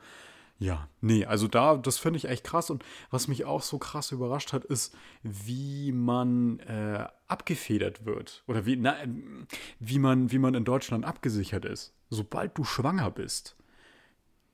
Ja, 0.61 0.89
nee, 1.01 1.25
also 1.25 1.49
da, 1.49 1.79
das 1.79 1.97
finde 1.97 2.19
ich 2.19 2.27
echt 2.27 2.45
krass. 2.45 2.69
Und 2.69 2.85
was 3.11 3.29
mich 3.29 3.47
auch 3.47 3.63
so 3.63 3.79
krass 3.79 4.13
überrascht 4.13 4.53
hat, 4.53 4.67
ist, 4.67 4.95
wie 5.23 5.91
man 5.91 6.59
äh, 6.61 7.07
abgefedert 7.29 8.05
wird. 8.05 8.45
Oder 8.47 8.67
wie, 8.67 8.77
na, 8.77 9.03
ähm, 9.03 9.47
wie, 9.79 9.99
man, 9.99 10.31
wie 10.31 10.39
man 10.39 10.55
in 10.55 10.65
Deutschland 10.67 11.07
abgesichert 11.07 11.65
ist. 11.65 11.95
Sobald 12.11 12.59
du 12.59 12.65
schwanger 12.65 13.11
bist, 13.11 13.57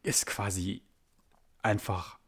ist 0.04 0.26
quasi 0.26 0.82
einfach 1.62 2.20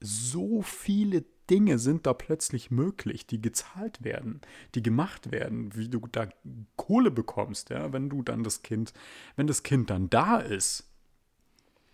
so 0.00 0.60
viele 0.62 1.24
Dinge 1.50 1.78
sind 1.78 2.06
da 2.06 2.14
plötzlich 2.14 2.70
möglich, 2.70 3.26
die 3.26 3.40
gezahlt 3.40 4.02
werden, 4.04 4.40
die 4.74 4.82
gemacht 4.82 5.32
werden, 5.32 5.74
wie 5.74 5.88
du 5.88 6.00
da 6.10 6.28
Kohle 6.76 7.10
bekommst, 7.10 7.70
ja, 7.70 7.92
wenn 7.92 8.08
du 8.08 8.22
dann 8.22 8.44
das 8.44 8.62
Kind, 8.62 8.92
wenn 9.36 9.46
das 9.46 9.62
Kind 9.62 9.90
dann 9.90 10.08
da 10.08 10.38
ist, 10.38 10.88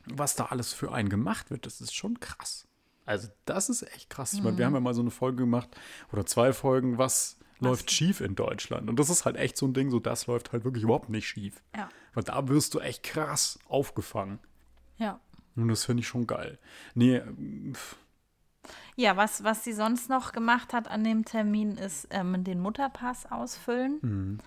was 0.04 0.36
da 0.36 0.46
alles 0.46 0.72
für 0.72 0.92
einen 0.92 1.08
gemacht 1.08 1.50
wird, 1.50 1.66
das 1.66 1.80
ist 1.80 1.94
schon 1.94 2.20
krass. 2.20 2.68
Also 3.06 3.28
das 3.44 3.68
ist 3.68 3.82
echt 3.94 4.10
krass. 4.10 4.32
Ich 4.32 4.42
meine, 4.42 4.58
wir 4.58 4.66
haben 4.66 4.74
ja 4.74 4.80
mal 4.80 4.94
so 4.94 5.00
eine 5.00 5.10
Folge 5.10 5.38
gemacht 5.38 5.68
oder 6.12 6.26
zwei 6.26 6.52
Folgen, 6.52 6.98
was, 6.98 7.38
läuft 7.58 7.90
schief 7.90 8.20
in 8.20 8.34
Deutschland. 8.34 8.88
Und 8.88 8.98
das 8.98 9.10
ist 9.10 9.24
halt 9.24 9.36
echt 9.36 9.56
so 9.56 9.66
ein 9.66 9.74
Ding, 9.74 9.90
so 9.90 10.00
das 10.00 10.26
läuft 10.26 10.52
halt 10.52 10.64
wirklich 10.64 10.84
überhaupt 10.84 11.08
nicht 11.08 11.26
schief. 11.26 11.62
Ja. 11.74 11.88
Weil 12.14 12.24
da 12.24 12.48
wirst 12.48 12.74
du 12.74 12.80
echt 12.80 13.02
krass 13.02 13.58
aufgefangen. 13.68 14.38
Ja. 14.98 15.20
Und 15.54 15.68
das 15.68 15.84
finde 15.84 16.02
ich 16.02 16.08
schon 16.08 16.26
geil. 16.26 16.58
Nee, 16.94 17.22
pf, 17.72 17.96
Ja, 18.96 19.16
was, 19.16 19.44
was 19.44 19.62
sie 19.62 19.72
sonst 19.74 20.08
noch 20.08 20.32
gemacht 20.32 20.72
hat 20.72 20.88
an 20.88 21.04
dem 21.04 21.24
Termin, 21.24 21.76
ist 21.76 22.08
ähm, 22.10 22.42
den 22.44 22.60
Mutterpass 22.60 23.30
ausfüllen. 23.30 23.98
Mhm. 24.02 24.38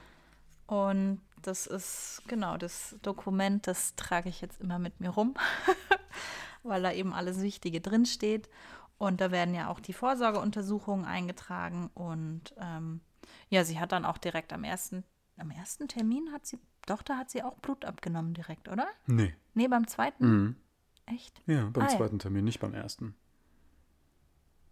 Und 0.68 1.22
das 1.41 1.68
ist, 1.68 2.24
genau, 2.27 2.58
das 2.58 2.96
Dokument, 3.01 3.65
das 3.68 3.96
trage 3.96 4.27
ich 4.29 4.41
jetzt 4.41 4.60
immer 4.60 4.79
mit 4.79 5.00
mir 5.00 5.10
rum, 5.10 5.36
weil 6.63 6.82
da 6.82 6.91
eben 6.91 7.13
alles 7.13 7.41
Wichtige 7.41 7.79
drinsteht. 7.79 8.50
Und 8.98 9.22
da 9.22 9.32
werden 9.32 9.53
ja 9.53 9.70
auch 9.70 9.79
die 9.79 9.94
Vorsorgeuntersuchungen 9.94 11.06
eingetragen. 11.06 11.89
Und 11.94 12.53
ähm, 12.58 13.01
ja, 13.50 13.63
sie 13.63 13.79
hat 13.79 13.91
dann 13.91 14.03
auch 14.03 14.18
direkt 14.18 14.51
am 14.51 14.63
ersten, 14.63 15.03
am 15.38 15.51
ersten 15.51 15.88
Termin 15.88 16.32
hat 16.34 16.46
sie, 16.46 16.60
doch, 16.88 17.01
da 17.01 17.18
hat 17.18 17.29
sie 17.29 17.44
auch 17.44 17.56
Blut 17.60 17.86
abgenommen 17.86 18.34
direkt, 18.34 18.68
oder? 18.68 18.88
nee. 19.06 19.34
Nee, 19.53 19.68
beim 19.68 19.88
zweiten? 19.88 20.25
Mhm. 20.27 20.56
Echt? 21.06 21.41
Ja, 21.48 21.70
beim 21.74 21.84
Ah, 21.84 21.89
ja. 21.89 21.98
zweiten 21.98 22.20
Termin, 22.20 22.46
nicht 22.46 22.60
beim 22.60 22.74
ersten. 22.74 23.15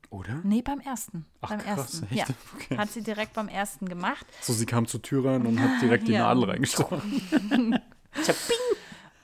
Oder? 0.09 0.35
Nee, 0.43 0.61
beim 0.61 0.79
ersten. 0.79 1.25
Ach, 1.41 1.49
beim 1.49 1.59
krass, 1.59 1.77
ersten. 2.01 2.05
echt? 2.05 2.29
Ja. 2.29 2.35
Okay. 2.55 2.77
Hat 2.77 2.89
sie 2.91 3.03
direkt 3.03 3.33
beim 3.33 3.49
ersten 3.49 3.89
gemacht. 3.89 4.25
So, 4.41 4.53
sie 4.53 4.65
kam 4.65 4.85
zur 4.87 5.01
Tür 5.01 5.25
rein 5.25 5.45
und 5.45 5.59
hat 5.59 5.81
direkt 5.81 6.07
die 6.07 6.13
Ja. 6.13 6.33
Nadel 6.33 6.49
reingestochen. 6.49 7.79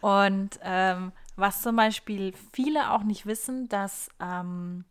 Und 0.02 0.60
ähm, 0.64 1.14
was 1.38 1.62
zum 1.62 1.78
Beispiel 1.78 2.34
viele 2.52 2.92
auch 2.92 3.04
nicht 3.04 3.26
wissen, 3.26 3.70
dass 3.70 4.10
ähm, 4.20 4.84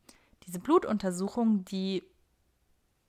diese 0.46 0.58
Blutuntersuchungen, 0.58 1.66
die 1.66 2.02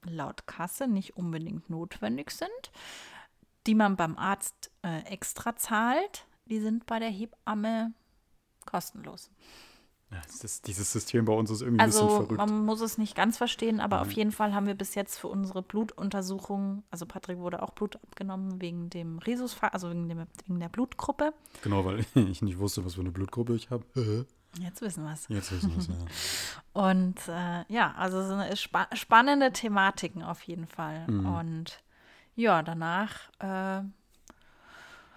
laut 0.03 0.45
Kasse 0.45 0.87
nicht 0.89 1.15
unbedingt 1.15 1.69
notwendig 1.69 2.31
sind, 2.31 2.49
die 3.65 3.73
man 3.75 3.95
beim 3.95 4.17
Arzt 4.17 4.69
äh, 4.81 5.03
extra 5.05 5.55
zahlt, 5.55 6.25
die 6.47 6.59
sind 6.59 6.85
bei 6.85 6.99
der 6.99 7.09
Hebamme 7.09 7.93
kostenlos. 8.65 9.31
Ist, 10.43 10.67
dieses 10.67 10.91
System 10.91 11.25
bei 11.25 11.33
uns 11.33 11.49
ist 11.49 11.61
irgendwie 11.61 11.81
ein 11.81 11.85
Also 11.85 12.05
bisschen 12.07 12.25
verrückt. 12.27 12.37
man 12.37 12.65
muss 12.65 12.81
es 12.81 12.97
nicht 12.97 13.15
ganz 13.15 13.37
verstehen, 13.37 13.79
aber 13.79 14.01
auf 14.01 14.11
jeden 14.11 14.31
Fall 14.31 14.53
haben 14.53 14.67
wir 14.67 14.75
bis 14.75 14.95
jetzt 14.95 15.17
für 15.17 15.27
unsere 15.27 15.61
Blutuntersuchung, 15.61 16.83
also 16.91 17.05
Patrick 17.05 17.37
wurde 17.39 17.61
auch 17.63 17.71
Blut 17.71 17.95
abgenommen 17.95 18.61
wegen 18.61 18.89
dem 18.89 19.19
Rhesus, 19.19 19.55
also 19.61 19.89
wegen, 19.89 20.09
dem, 20.09 20.25
wegen 20.45 20.59
der 20.59 20.69
Blutgruppe. 20.69 21.33
Genau, 21.61 21.85
weil 21.85 22.05
ich 22.15 22.41
nicht 22.41 22.59
wusste, 22.59 22.83
was 22.85 22.95
für 22.95 23.01
eine 23.01 23.11
Blutgruppe 23.11 23.55
ich 23.55 23.69
habe. 23.69 23.85
Jetzt 24.59 24.81
wissen 24.81 25.03
wir 25.03 25.13
es. 25.13 25.27
Jetzt 25.29 25.51
wissen 25.51 25.71
wir 25.71 25.77
es, 25.79 25.87
ja. 25.87 25.95
Und 26.73 27.15
äh, 27.27 27.63
ja, 27.73 27.93
also 27.97 28.23
so 28.27 28.33
eine 28.35 28.55
spa 28.55 28.87
spannende 28.93 29.51
Thematiken 29.51 30.21
auf 30.21 30.41
jeden 30.43 30.67
Fall. 30.67 31.07
Mhm. 31.07 31.25
Und 31.25 31.83
ja, 32.35 32.61
danach, 32.61 33.29
äh, 33.39 33.81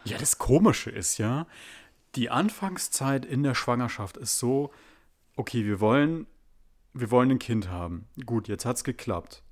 Ja, 0.05 0.19
das 0.19 0.39
Komische 0.39 0.91
ist 0.91 1.19
ja, 1.19 1.47
die 2.15 2.31
Anfangszeit 2.31 3.27
in 3.27 3.43
der 3.43 3.55
Schwangerschaft 3.55 4.17
ist 4.17 4.39
so, 4.39 4.71
okay, 5.37 5.65
wir 5.65 5.81
wollen, 5.81 6.27
wir 6.93 7.11
wollen 7.11 7.31
ein 7.31 7.39
Kind 7.39 7.71
haben. 7.71 8.09
Gut, 8.25 8.49
jetzt 8.49 8.65
hat's 8.65 8.85
geklappt. 8.85 9.43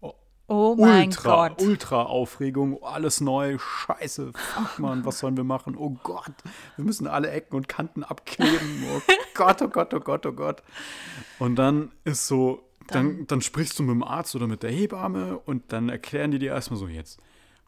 oh 0.00 0.76
mein 0.78 1.08
ultra, 1.08 1.48
Gott. 1.48 1.62
ultra 1.62 2.02
Aufregung, 2.02 2.82
alles 2.82 3.20
neu, 3.20 3.58
scheiße, 3.58 4.32
fuck 4.32 4.78
man, 4.78 5.04
was 5.04 5.20
sollen 5.20 5.36
wir 5.36 5.44
machen? 5.44 5.76
Oh 5.76 5.96
Gott, 6.02 6.34
wir 6.76 6.84
müssen 6.84 7.06
alle 7.06 7.30
Ecken 7.30 7.56
und 7.56 7.68
Kanten 7.68 8.04
abkleben. 8.04 8.84
Oh 8.94 9.00
Gott, 9.34 9.62
oh 9.62 9.68
Gott, 9.68 9.94
oh 9.94 10.00
Gott, 10.00 10.26
oh 10.26 10.32
Gott. 10.32 10.62
Und 11.38 11.56
dann 11.56 11.92
ist 12.04 12.26
so, 12.26 12.62
dann, 12.88 13.26
dann 13.26 13.40
sprichst 13.40 13.78
du 13.78 13.82
mit 13.82 13.94
dem 13.94 14.02
Arzt 14.02 14.34
oder 14.34 14.46
mit 14.46 14.62
der 14.62 14.70
Hebamme 14.70 15.38
und 15.38 15.72
dann 15.72 15.88
erklären 15.88 16.30
die 16.30 16.38
dir 16.38 16.52
erstmal 16.52 16.78
so, 16.78 16.88
jetzt 16.88 17.20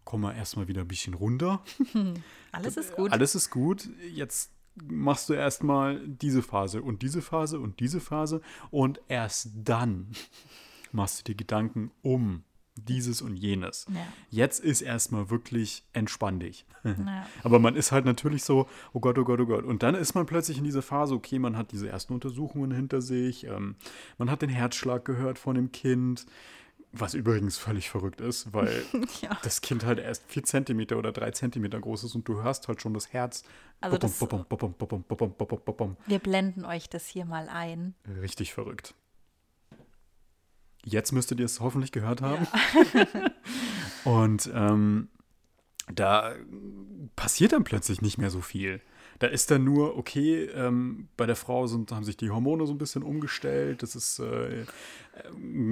komm 0.04 0.22
mal 0.22 0.34
erstmal 0.34 0.68
wieder 0.68 0.80
ein 0.82 0.88
bisschen 0.88 1.14
runter. 1.14 1.62
Alles 2.52 2.76
ist 2.76 2.94
gut. 2.94 3.12
Alles 3.12 3.34
ist 3.34 3.50
gut. 3.50 3.88
Jetzt 4.12 4.50
machst 4.74 5.28
du 5.28 5.34
erstmal 5.34 6.06
diese 6.06 6.42
Phase 6.42 6.82
und 6.82 7.02
diese 7.02 7.22
Phase 7.22 7.60
und 7.60 7.80
diese 7.80 8.00
Phase 8.00 8.40
und 8.70 9.00
erst 9.08 9.50
dann 9.54 10.08
machst 10.92 11.20
du 11.20 11.32
dir 11.32 11.36
Gedanken 11.36 11.90
um 12.02 12.44
dieses 12.74 13.20
und 13.20 13.36
jenes. 13.36 13.86
Ja. 13.92 14.00
Jetzt 14.30 14.60
ist 14.60 14.80
erstmal 14.80 15.30
wirklich 15.30 15.84
entspann 15.92 16.40
dich. 16.40 16.66
Ja. 16.84 17.26
Aber 17.44 17.60
man 17.60 17.76
ist 17.76 17.92
halt 17.92 18.04
natürlich 18.04 18.42
so, 18.42 18.68
oh 18.92 18.98
Gott, 18.98 19.16
oh 19.16 19.22
Gott, 19.22 19.38
oh 19.38 19.46
Gott. 19.46 19.64
Und 19.64 19.84
dann 19.84 19.94
ist 19.94 20.14
man 20.14 20.26
plötzlich 20.26 20.58
in 20.58 20.64
dieser 20.64 20.82
Phase, 20.82 21.14
okay, 21.14 21.38
man 21.38 21.56
hat 21.56 21.70
diese 21.70 21.88
ersten 21.88 22.12
Untersuchungen 22.12 22.72
hinter 22.72 23.00
sich, 23.00 23.46
ähm, 23.46 23.76
man 24.18 24.28
hat 24.28 24.42
den 24.42 24.50
Herzschlag 24.50 25.04
gehört 25.04 25.38
von 25.38 25.54
dem 25.54 25.70
Kind, 25.70 26.26
was 26.92 27.14
übrigens 27.14 27.56
völlig 27.58 27.88
verrückt 27.90 28.20
ist, 28.20 28.52
weil 28.52 28.84
Ja. 29.22 29.38
das 29.42 29.60
Kind 29.62 29.84
halt 29.84 29.98
erst 29.98 30.24
vier 30.30 30.44
Zentimeter 30.44 30.98
oder 30.98 31.12
drei 31.12 31.30
Zentimeter 31.30 31.80
groß 31.80 32.04
ist 32.04 32.14
und 32.14 32.28
du 32.28 32.42
hörst 32.42 32.68
halt 32.68 32.82
schon 32.82 32.94
das 32.94 33.12
Herz. 33.12 33.44
Also 33.80 33.96
das-. 33.98 34.20
Wir 36.06 36.18
blenden 36.18 36.64
euch 36.64 36.88
das 36.88 37.06
hier 37.06 37.24
mal 37.24 37.48
ein. 37.48 37.94
Richtig 38.20 38.52
verrückt. 38.52 38.94
Jetzt 40.84 41.12
müsstet 41.12 41.38
ihr 41.38 41.46
es 41.46 41.60
hoffentlich 41.60 41.92
gehört 41.92 42.22
haben. 42.22 42.46
Und 44.04 44.50
ähm, 44.52 45.08
da 45.92 46.34
passiert 47.14 47.52
dann 47.52 47.62
plötzlich 47.64 48.02
nicht 48.02 48.18
mehr 48.18 48.30
so 48.30 48.40
viel. 48.40 48.80
Da 49.22 49.28
ist 49.28 49.52
dann 49.52 49.62
nur, 49.62 49.96
okay, 49.96 50.46
ähm, 50.46 51.06
bei 51.16 51.26
der 51.26 51.36
Frau 51.36 51.68
sind, 51.68 51.92
haben 51.92 52.02
sich 52.02 52.16
die 52.16 52.30
Hormone 52.30 52.66
so 52.66 52.72
ein 52.74 52.78
bisschen 52.78 53.04
umgestellt. 53.04 53.82
Das 53.84 53.94
ist, 53.94 54.18
äh, 54.18 54.62
äh, 54.62 54.64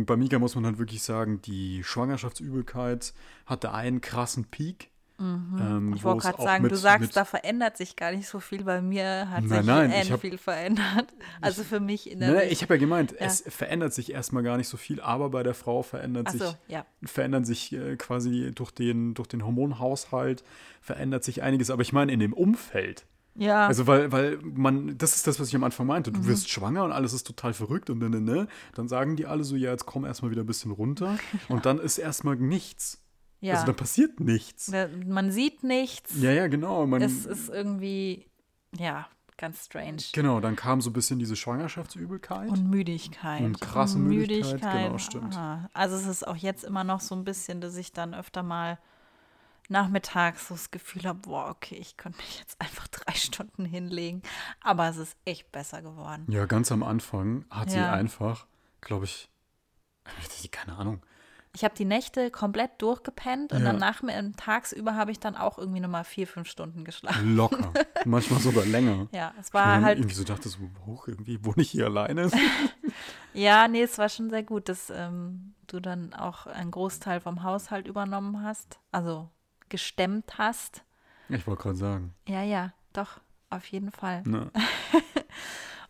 bei 0.07 0.16
Mika 0.16 0.38
muss 0.38 0.54
man 0.54 0.64
halt 0.66 0.78
wirklich 0.78 1.02
sagen, 1.02 1.42
die 1.42 1.83
Schwangerschaftsübelkeit 1.83 3.12
hatte 3.47 3.73
einen 3.73 4.00
krassen 4.00 4.45
Peak. 4.45 4.90
Ähm, 5.19 5.88
Mhm. 5.88 5.92
Ich 5.95 6.02
wo 6.04 6.11
wollte 6.11 6.23
gerade 6.28 6.42
sagen, 6.42 6.62
mit- 6.62 6.73
du 6.73 6.76
sagst, 6.76 7.00
mit- 7.09 7.16
da 7.16 7.25
verändert 7.26 7.76
sich 7.76 7.95
gar 7.97 8.11
nicht 8.12 8.26
so 8.28 8.40
viel. 8.40 8.64
Bei 8.64 8.80
mir 8.80 9.28
hat 9.28 9.42
Nein, 9.45 9.59
sich 9.59 9.66
nein, 9.66 9.92
ich 10.02 10.12
hab- 10.12 10.21
viel 10.21 10.38
verändert. 10.38 11.12
Also 11.42 11.62
für 11.64 11.78
mich 11.80 12.07
Ne, 12.07 12.12
innerlich. 12.12 12.52
ich 12.52 12.62
habe 12.62 12.75
ja 12.75 12.80
gemeint, 12.80 13.12
Ja. 13.19 13.26
es 13.26 13.42
verändert 13.47 13.92
sich 13.92 14.12
erstmal 14.12 14.42
gar 14.45 14.57
nicht 14.57 14.69
so 14.69 14.76
viel, 14.78 15.00
aber 15.00 15.28
bei 15.28 15.42
der 15.42 15.54
Frau 15.54 15.83
verändert 15.83 16.26
Ach 16.28 16.33
sich 16.33 16.40
so, 16.42 16.54
ja. 16.69 16.87
verändern 17.02 17.45
sich 17.45 17.73
äh, 17.73 17.97
quasi 17.97 18.52
durch 18.54 18.71
den, 18.71 19.12
durch 19.14 19.28
den 19.28 19.45
Hormonhaushalt, 19.45 20.42
verändert 20.80 21.23
sich 21.25 21.42
einiges. 21.42 21.69
Aber 21.71 21.83
ich 21.83 21.92
meine, 21.92 22.12
in 22.12 22.21
dem 22.21 22.33
Umfeld. 22.33 23.04
Ja, 23.37 23.66
Also, 23.68 23.87
weil, 23.87 24.10
weil 24.12 24.38
man, 24.42 24.99
das 24.99 25.14
ist 25.16 25.26
das, 25.26 25.38
was 25.40 25.49
ich 25.49 25.54
am 25.56 25.64
Anfang 25.64 25.87
meinte. 25.87 26.10
Du 26.12 26.20
Mhm. 26.20 26.26
wirst 26.26 26.50
schwanger 26.50 26.84
und 26.84 26.92
alles 26.92 27.12
ist 27.12 27.26
total 27.26 27.52
verrückt 27.54 27.88
und 27.88 27.99
ne, 27.99 28.10
ne, 28.10 28.20
ne. 28.20 28.49
Dann 28.75 28.88
sagen 28.88 29.16
die 29.16 29.26
alle 29.26 29.44
so, 29.44 29.56
ja, 29.56 29.70
jetzt 29.70 29.87
komm 29.87 30.04
erstmal 30.04 30.30
wieder 30.30 30.42
ein 30.42 30.46
bisschen 30.46 30.72
runter. 30.72 31.16
Und 31.49 31.64
dann 31.66 31.78
ist 31.78 31.99
erstmal 31.99 32.37
nichts. 32.37 33.00
ja. 33.40 33.54
Also, 33.54 33.66
dann 33.66 33.76
passiert 33.76 34.20
nichts. 34.20 34.70
Man 35.06 35.30
sieht 35.30 35.62
nichts. 35.62 36.12
Ja, 36.20 36.32
ja, 36.32 36.49
genau. 36.49 36.87
Man, 36.87 37.00
Es 37.02 37.25
ist 37.25 37.49
irgendwie, 37.49 38.26
ja, 38.76 39.06
ganz 39.38 39.64
strange. 39.64 40.02
genau, 40.12 40.40
dann 40.40 40.54
kam 40.56 40.80
so 40.82 40.90
ein 40.90 40.92
bisschen 40.92 41.18
diese 41.18 41.34
Schwangerschaftsübelkeit. 41.37 42.50
Und 42.50 42.68
Müdigkeit. 42.68 43.40
Und 43.40 43.60
krasse 43.60 43.99
Müdigkeit, 43.99 44.60
genau, 44.60 44.99
stimmt. 44.99 45.34
aha. 45.37 45.70
Also 45.72 45.96
es 45.96 46.06
ist 46.06 46.26
auch 46.26 46.37
jetzt 46.37 46.64
immer 46.64 46.84
noch 46.84 47.00
so 47.00 47.14
ein 47.14 47.25
bisschen, 47.25 47.60
dass 47.62 47.76
ich 47.76 47.92
dann 47.92 48.12
öfter 48.12 48.42
mal 48.42 48.78
nachmittags 49.70 50.48
so 50.48 50.54
das 50.54 50.70
Gefühl 50.70 51.04
habe, 51.04 51.20
boah, 51.20 51.48
okay, 51.48 51.76
ich 51.76 51.96
könnte 51.96 52.18
mich 52.18 52.38
jetzt 52.40 52.60
einfach 52.60 52.88
drei 52.88 53.14
Stunden 53.14 53.64
hinlegen. 53.64 54.22
Aber 54.60 54.88
es 54.88 54.96
ist 54.96 55.16
echt 55.24 55.50
besser 55.52 55.82
geworden. 55.82 56.26
Ja, 56.28 56.46
ganz 56.46 56.70
am 56.72 56.82
Anfang 56.82 57.44
hat 57.50 57.70
sie 57.70 57.78
Ja. 57.78 57.92
einfach, 57.92 58.46
glaube 58.80 59.04
ich, 59.04 59.30
keine 60.50 60.76
Ahnung. 60.76 61.02
Ich 61.52 61.64
habe 61.64 61.74
die 61.74 61.84
Nächte 61.84 62.30
komplett 62.30 62.70
durchgepennt 62.80 63.52
und 63.52 63.58
Ja. 63.64 63.72
dann 63.72 63.76
nach 63.78 64.02
tagsüber 64.36 64.94
habe 64.94 65.10
ich 65.10 65.18
dann 65.18 65.34
auch 65.36 65.58
irgendwie 65.58 65.80
nochmal 65.80 66.04
vier, 66.04 66.28
fünf 66.28 66.48
Stunden 66.48 66.84
geschlafen. 66.84 67.34
Locker. 67.34 67.72
Manchmal 68.04 68.38
sogar 68.40 68.64
länger. 68.64 69.08
Ja, 69.10 69.34
es 69.40 69.48
Ich 69.48 69.54
war 69.54 69.74
dann 69.74 69.84
halt, 69.84 69.98
irgendwie 69.98 70.14
so 70.14 70.22
dachte, 70.22 70.48
so, 70.48 70.58
hoch, 70.86 71.08
irgendwie 71.08 71.44
wohne 71.44 71.62
ich 71.62 71.70
hier 71.72 71.86
alleine. 71.86 72.30
ja, 73.32 73.66
nee, 73.66 73.82
es 73.82 73.98
war 73.98 74.08
schon 74.08 74.30
sehr 74.30 74.44
gut, 74.44 74.68
dass 74.68 74.90
ähm, 74.90 75.54
du 75.66 75.80
dann 75.80 76.14
auch 76.14 76.46
einen 76.46 76.70
Großteil 76.70 77.20
vom 77.20 77.42
Haushalt 77.42 77.88
übernommen 77.88 78.44
hast, 78.44 78.78
also 78.92 79.28
gestemmt 79.70 80.36
hast. 80.38 80.82
Ich 81.30 81.46
wollte 81.46 81.62
gerade 81.62 81.76
sagen. 81.76 82.14
Ja, 82.28 82.42
ja, 82.42 82.72
doch, 82.92 83.20
auf 83.48 83.64
jeden 83.66 83.90
Fall. 83.90 84.22
Ne? 84.24 84.50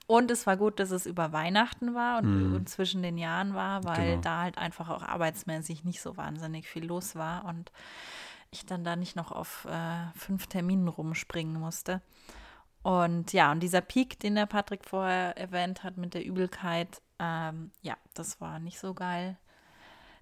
Und 0.07 0.31
es 0.33 0.45
war 0.47 0.57
gut, 0.57 0.81
dass 0.81 0.91
es 0.91 1.07
über 1.07 1.31
Weihnachten 1.33 1.95
war 1.95 2.19
und, 2.19 2.49
Mhm. 2.49 2.55
und 2.57 2.69
zwischen 2.69 3.01
den 3.01 3.17
Jahren 3.17 3.55
war, 3.55 3.85
weil 3.85 4.11
Genau. 4.11 4.21
da 4.23 4.41
halt 4.43 4.59
einfach 4.59 4.89
auch 4.89 5.03
arbeitsmäßig 5.05 5.85
nicht 5.85 6.01
so 6.03 6.17
wahnsinnig 6.17 6.67
viel 6.69 6.85
los 6.85 7.15
war 7.15 7.45
und 7.45 7.71
ich 8.51 8.67
dann 8.67 8.83
da 8.83 8.97
nicht 8.97 9.15
noch 9.15 9.31
auf 9.31 9.67
äh, 9.67 10.11
fünf 10.17 10.49
Terminen 10.49 10.89
rumspringen 10.89 11.61
musste. 11.61 12.03
Und 12.83 13.33
ja, 13.33 13.53
und 13.53 13.61
dieser 13.61 13.83
Peak, 13.83 14.19
den 14.19 14.35
der 14.35 14.47
Patrick 14.47 14.85
vorher 14.85 15.37
erwähnt 15.39 15.85
hat 15.85 15.97
mit 15.97 16.13
der 16.15 16.25
Übelkeit, 16.25 17.01
ähm, 17.21 17.71
ja, 17.83 17.97
das 18.15 18.41
war 18.41 18.59
nicht 18.59 18.81
so 18.81 18.95
geil. 18.95 19.37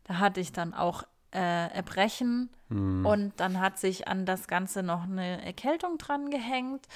Da 0.05 0.19
hatte 0.19 0.41
ich 0.41 0.53
dann 0.53 0.75
auch 0.75 1.05
äh, 1.33 1.69
Erbrechen 1.75 2.49
Hm. 2.71 3.07
und 3.07 3.33
dann 3.39 3.61
hat 3.61 3.79
sich 3.79 4.09
an 4.09 4.27
das 4.27 4.47
Ganze 4.47 4.83
noch 4.83 5.05
eine 5.05 5.43
Erkältung 5.45 5.97
dran 5.99 6.31
gehängt. 6.31 6.87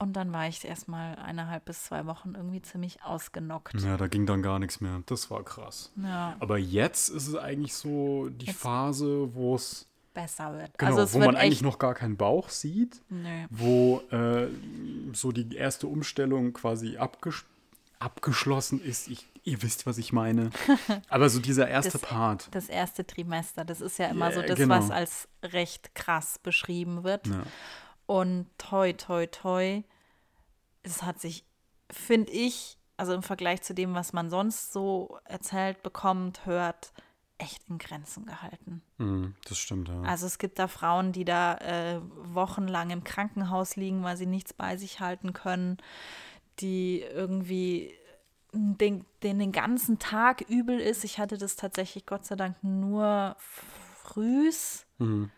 Und 0.00 0.12
dann 0.12 0.32
war 0.32 0.46
ich 0.46 0.64
erstmal 0.64 1.16
eineinhalb 1.16 1.64
bis 1.64 1.82
zwei 1.84 2.06
Wochen 2.06 2.34
irgendwie 2.36 2.62
ziemlich 2.62 3.02
ausgenockt. 3.02 3.74
Ja, 3.80 3.96
da 3.96 4.06
ging 4.06 4.26
dann 4.26 4.42
gar 4.42 4.60
nichts 4.60 4.80
mehr. 4.80 5.02
Das 5.06 5.28
war 5.28 5.42
krass. 5.42 5.90
Ja, 5.96 6.36
Aber 6.38 6.56
jetzt 6.56 7.08
ist 7.08 7.26
es 7.26 7.34
eigentlich 7.34 7.74
so 7.74 8.28
die 8.28 8.46
Jetzt- 8.46 8.60
Phase, 8.60 9.34
wo 9.34 9.56
es, 9.56 9.86
besser 10.14 10.52
wird. 10.56 10.78
genau, 10.78 10.92
also 10.92 11.02
es 11.02 11.14
wo 11.14 11.18
wird 11.18 11.26
man 11.32 11.36
eigentlich 11.36 11.62
noch 11.62 11.78
gar 11.80 11.94
keinen 11.94 12.16
Bauch 12.16 12.48
sieht, 12.48 13.02
Nö. 13.08 13.46
wo 13.50 14.00
äh, 14.12 14.46
so 15.12 15.32
die 15.32 15.54
erste 15.56 15.88
Umstellung 15.88 16.52
quasi 16.52 16.96
abges 16.96 17.44
abgeschlossen 18.00 18.80
ist. 18.82 19.08
Ich, 19.08 19.26
ihr 19.44 19.62
wisst, 19.62 19.86
was 19.86 19.98
ich 19.98 20.12
meine. 20.12 20.50
Aber 21.08 21.28
so 21.30 21.40
dieser 21.40 21.68
erste 21.68 21.92
Das- 21.98 22.02
Part. 22.02 22.48
Das 22.54 22.68
erste 22.68 23.06
Trimester, 23.06 23.64
das 23.64 23.80
ist 23.80 23.98
ja 23.98 24.06
immer 24.08 24.32
so 24.32 24.40
Ja, 24.40 24.46
das, 24.46 24.58
genau. 24.58 24.76
was 24.76 24.90
als 24.90 25.28
recht 25.42 25.94
krass 25.94 26.38
beschrieben 26.38 27.04
wird. 27.04 27.26
Ja. 27.26 27.42
Und 28.06 28.46
toi, 28.58 28.92
toi, 28.94 29.26
toi, 29.26 29.82
es 30.82 31.02
hat 31.02 31.20
sich, 31.20 31.44
finde 31.90 32.32
ich, 32.32 32.78
also 32.96 33.12
im 33.14 33.22
Vergleich 33.22 33.62
zu 33.62 33.74
dem, 33.74 33.94
was 33.94 34.12
man 34.12 34.30
sonst 34.30 34.72
so 34.72 35.18
erzählt 35.24 35.82
bekommt, 35.82 36.46
hört, 36.46 36.92
echt 37.36 37.68
in 37.68 37.78
Grenzen 37.78 38.26
gehalten. 38.26 38.82
Hm, 38.96 39.34
das 39.48 39.58
stimmt, 39.58 39.88
ja. 39.88 40.00
Also 40.02 40.26
es 40.26 40.38
gibt 40.38 40.58
da 40.58 40.66
Frauen, 40.66 41.12
die 41.12 41.24
da 41.24 41.54
äh, 41.58 42.00
wochenlang 42.34 42.90
im 42.90 43.04
Krankenhaus 43.04 43.76
liegen, 43.76 44.02
weil 44.02 44.16
sie 44.16 44.26
nichts 44.26 44.52
bei 44.52 44.76
sich 44.76 44.98
halten 44.98 45.32
können, 45.34 45.76
die 46.60 47.00
irgendwie 47.02 47.94
den, 48.52 49.04
denen 49.22 49.38
den 49.40 49.52
ganzen 49.52 49.98
Tag 49.98 50.42
übel 50.48 50.78
ist. 50.80 51.04
Ich 51.04 51.18
hatte 51.18 51.38
das 51.38 51.56
tatsächlich 51.56 52.06
Gott 52.06 52.24
sei 52.24 52.36
Dank 52.36 52.56
nur 52.62 53.36
frühs 54.02 54.86
Hm. 54.98 55.30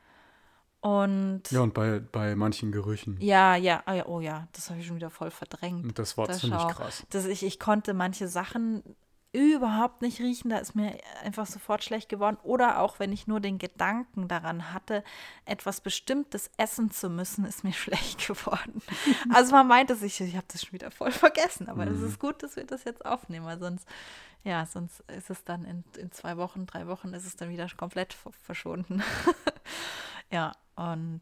und 0.80 1.42
Ja, 1.50 1.60
und 1.60 1.74
bei, 1.74 1.98
bei 2.00 2.34
manchen 2.36 2.72
Gerüchen. 2.72 3.18
ja, 3.20 3.56
ja, 3.56 3.82
ah 3.86 3.94
ja, 3.94 4.06
oh 4.06 4.20
ja, 4.20 4.48
das 4.52 4.70
habe 4.70 4.80
ich 4.80 4.86
schon 4.86 4.96
wieder 4.96 5.10
voll 5.10 5.30
verdrängt. 5.30 5.98
Das 5.98 6.16
war 6.16 6.26
Das 6.26 6.40
ziemlich 6.40 6.60
schau. 6.60 6.68
krass. 6.68 7.04
dass 7.10 7.26
ich, 7.26 7.42
ich 7.42 7.58
konnte 7.58 7.94
manche 7.94 8.28
Sachen 8.28 8.82
überhaupt 9.32 10.02
nicht 10.02 10.20
riechen, 10.20 10.50
da 10.50 10.58
ist 10.58 10.74
mir 10.74 10.98
einfach 11.22 11.46
sofort 11.46 11.84
schlecht 11.84 12.08
geworden. 12.08 12.36
Oder 12.42 12.80
auch 12.80 12.98
wenn 12.98 13.12
ich 13.12 13.28
nur 13.28 13.40
den 13.40 13.58
Gedanken 13.58 14.26
daran 14.26 14.72
hatte, 14.72 15.04
etwas 15.44 15.80
Bestimmtes 15.80 16.50
essen 16.56 16.90
zu 16.90 17.08
müssen, 17.08 17.44
ist 17.44 17.62
mir 17.62 17.72
schlecht 17.74 18.26
geworden. 18.26 18.82
Also 19.32 19.52
man 19.52 19.68
meint 19.68 19.90
es, 19.90 20.02
ich, 20.02 20.20
ich 20.20 20.36
habe 20.36 20.46
das 20.50 20.62
schon 20.62 20.72
wieder 20.72 20.90
voll 20.90 21.12
vergessen, 21.12 21.68
aber 21.68 21.86
es 21.86 22.00
ist 22.00 22.18
gut, 22.18 22.42
dass 22.42 22.56
wir 22.56 22.64
das 22.64 22.84
jetzt 22.84 23.06
aufnehmen, 23.06 23.46
weil 23.46 23.58
sonst, 23.58 23.86
ja, 24.42 24.66
sonst 24.66 25.00
ist 25.08 25.30
es 25.30 25.44
dann 25.44 25.64
in, 25.64 25.84
in 25.96 26.10
zwei 26.10 26.36
Wochen, 26.36 26.66
drei 26.66 26.88
Wochen 26.88 27.14
ist 27.14 27.26
es 27.26 27.36
dann 27.36 27.50
wieder 27.50 27.68
komplett 27.76 28.16
verschwunden. 28.42 29.02
ja, 30.30 30.52
und 30.74 31.20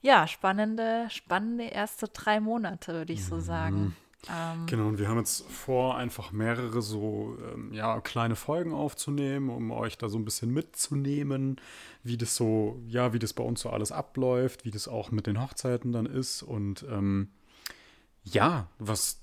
ja, 0.00 0.26
spannende, 0.26 1.08
spannende 1.10 1.64
erste 1.64 2.08
drei 2.08 2.40
Monate, 2.40 2.92
würde 2.92 3.12
ich 3.12 3.24
so 3.24 3.40
sagen. 3.40 3.96
Ähm, 4.30 4.66
Genau, 4.66 4.88
und 4.88 4.98
wir 4.98 5.08
haben 5.08 5.18
jetzt 5.18 5.48
vor, 5.50 5.96
einfach 5.96 6.32
mehrere 6.32 6.82
so 6.82 7.36
ähm, 7.52 7.72
ja, 7.72 8.00
kleine 8.00 8.36
Folgen 8.36 8.72
aufzunehmen, 8.72 9.50
um 9.50 9.70
euch 9.70 9.98
da 9.98 10.08
so 10.08 10.18
ein 10.18 10.24
bisschen 10.24 10.52
mitzunehmen, 10.52 11.60
wie 12.02 12.16
das 12.16 12.36
so, 12.36 12.80
ja, 12.86 13.12
wie 13.12 13.18
das 13.18 13.32
bei 13.32 13.44
uns 13.44 13.60
so 13.60 13.70
alles 13.70 13.92
abläuft, 13.92 14.64
wie 14.64 14.70
das 14.70 14.88
auch 14.88 15.10
mit 15.10 15.26
den 15.26 15.40
Hochzeiten 15.40 15.92
dann 15.92 16.06
ist 16.06 16.42
und 16.42 16.84
ähm, 16.90 17.30
ja, 18.24 18.68
was, 18.78 19.20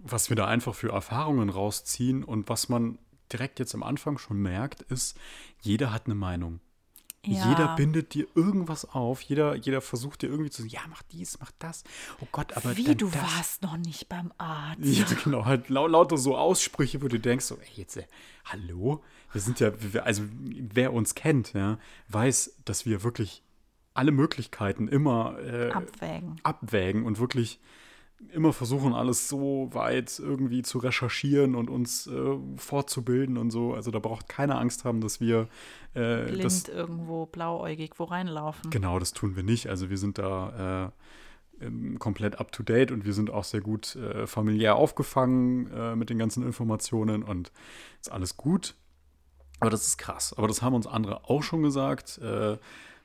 was 0.00 0.30
wir 0.30 0.36
da 0.36 0.46
einfach 0.46 0.74
für 0.74 0.92
Erfahrungen 0.92 1.50
rausziehen 1.50 2.24
und 2.24 2.48
was 2.48 2.68
man 2.68 2.98
direkt 3.32 3.58
jetzt 3.58 3.74
am 3.74 3.82
Anfang 3.82 4.18
schon 4.18 4.38
merkt, 4.38 4.82
ist, 4.82 5.18
jeder 5.60 5.92
hat 5.92 6.06
eine 6.06 6.14
Meinung. 6.14 6.60
Ja. 7.30 7.48
Jeder 7.50 7.76
bindet 7.76 8.14
dir 8.14 8.26
irgendwas 8.34 8.84
auf, 8.84 9.20
jeder, 9.22 9.54
jeder 9.54 9.80
versucht 9.80 10.22
dir 10.22 10.28
irgendwie 10.28 10.50
zu 10.50 10.62
sagen, 10.62 10.72
ja, 10.72 10.80
mach 10.88 11.02
dies, 11.02 11.38
mach 11.40 11.50
das. 11.58 11.84
Oh 12.20 12.26
Gott, 12.32 12.56
aber 12.56 12.76
Wie, 12.76 12.94
du 12.94 13.08
das. 13.08 13.22
warst 13.22 13.62
noch 13.62 13.76
nicht 13.76 14.08
beim 14.08 14.32
Arzt. 14.38 14.80
Ja, 14.82 15.04
genau, 15.24 15.44
halt 15.44 15.68
lau 15.68 15.86
lauter 15.86 16.16
so 16.16 16.36
Aussprüche, 16.36 17.02
wo 17.02 17.08
du 17.08 17.20
denkst, 17.20 17.44
so, 17.44 17.56
ey, 17.56 17.68
jetzt, 17.74 17.96
äh, 17.96 18.04
hallo? 18.44 19.02
Wir 19.32 19.40
sind 19.40 19.60
ja, 19.60 19.72
also 20.04 20.22
wer 20.32 20.92
uns 20.92 21.14
kennt, 21.14 21.52
ja, 21.52 21.78
weiß, 22.08 22.56
dass 22.64 22.86
wir 22.86 23.02
wirklich 23.02 23.42
alle 23.92 24.12
Möglichkeiten 24.12 24.88
immer 24.88 25.38
äh, 25.40 25.70
Abwägen. 25.70 26.40
abwägen 26.44 27.04
und 27.04 27.18
wirklich 27.18 27.60
immer 28.32 28.52
versuchen, 28.52 28.94
alles 28.94 29.28
so 29.28 29.68
weit 29.72 30.18
irgendwie 30.18 30.62
zu 30.62 30.78
recherchieren 30.78 31.54
und 31.54 31.70
uns 31.70 32.06
äh, 32.06 32.36
fortzubilden 32.56 33.38
und 33.38 33.50
so. 33.50 33.74
Also 33.74 33.90
da 33.90 33.98
braucht 33.98 34.28
keiner 34.28 34.58
Angst 34.58 34.84
haben, 34.84 35.00
dass 35.00 35.20
wir 35.20 35.48
äh, 35.94 36.24
blind 36.24 36.44
das, 36.44 36.68
irgendwo 36.68 37.26
blauäugig 37.26 37.92
wo 37.96 38.04
reinlaufen. 38.04 38.70
Genau, 38.70 38.98
das 38.98 39.12
tun 39.12 39.36
wir 39.36 39.42
nicht. 39.42 39.68
Also 39.68 39.88
wir 39.88 39.98
sind 39.98 40.18
da 40.18 40.92
äh, 41.60 41.70
komplett 41.98 42.40
up 42.40 42.52
to 42.52 42.62
date 42.62 42.90
und 42.90 43.04
wir 43.04 43.12
sind 43.12 43.30
auch 43.30 43.44
sehr 43.44 43.60
gut 43.60 43.96
äh, 43.96 44.26
familiär 44.26 44.76
aufgefangen 44.76 45.70
äh, 45.72 45.96
mit 45.96 46.10
den 46.10 46.18
ganzen 46.18 46.44
Informationen 46.44 47.22
und 47.22 47.52
ist 48.00 48.10
alles 48.10 48.36
gut. 48.36 48.74
Aber 49.60 49.70
das 49.70 49.86
ist 49.86 49.98
krass. 49.98 50.34
Aber 50.36 50.48
das 50.48 50.62
haben 50.62 50.74
uns 50.74 50.86
andere 50.86 51.28
auch 51.28 51.42
schon 51.42 51.62
gesagt. 51.62 52.18
Äh, 52.18 52.58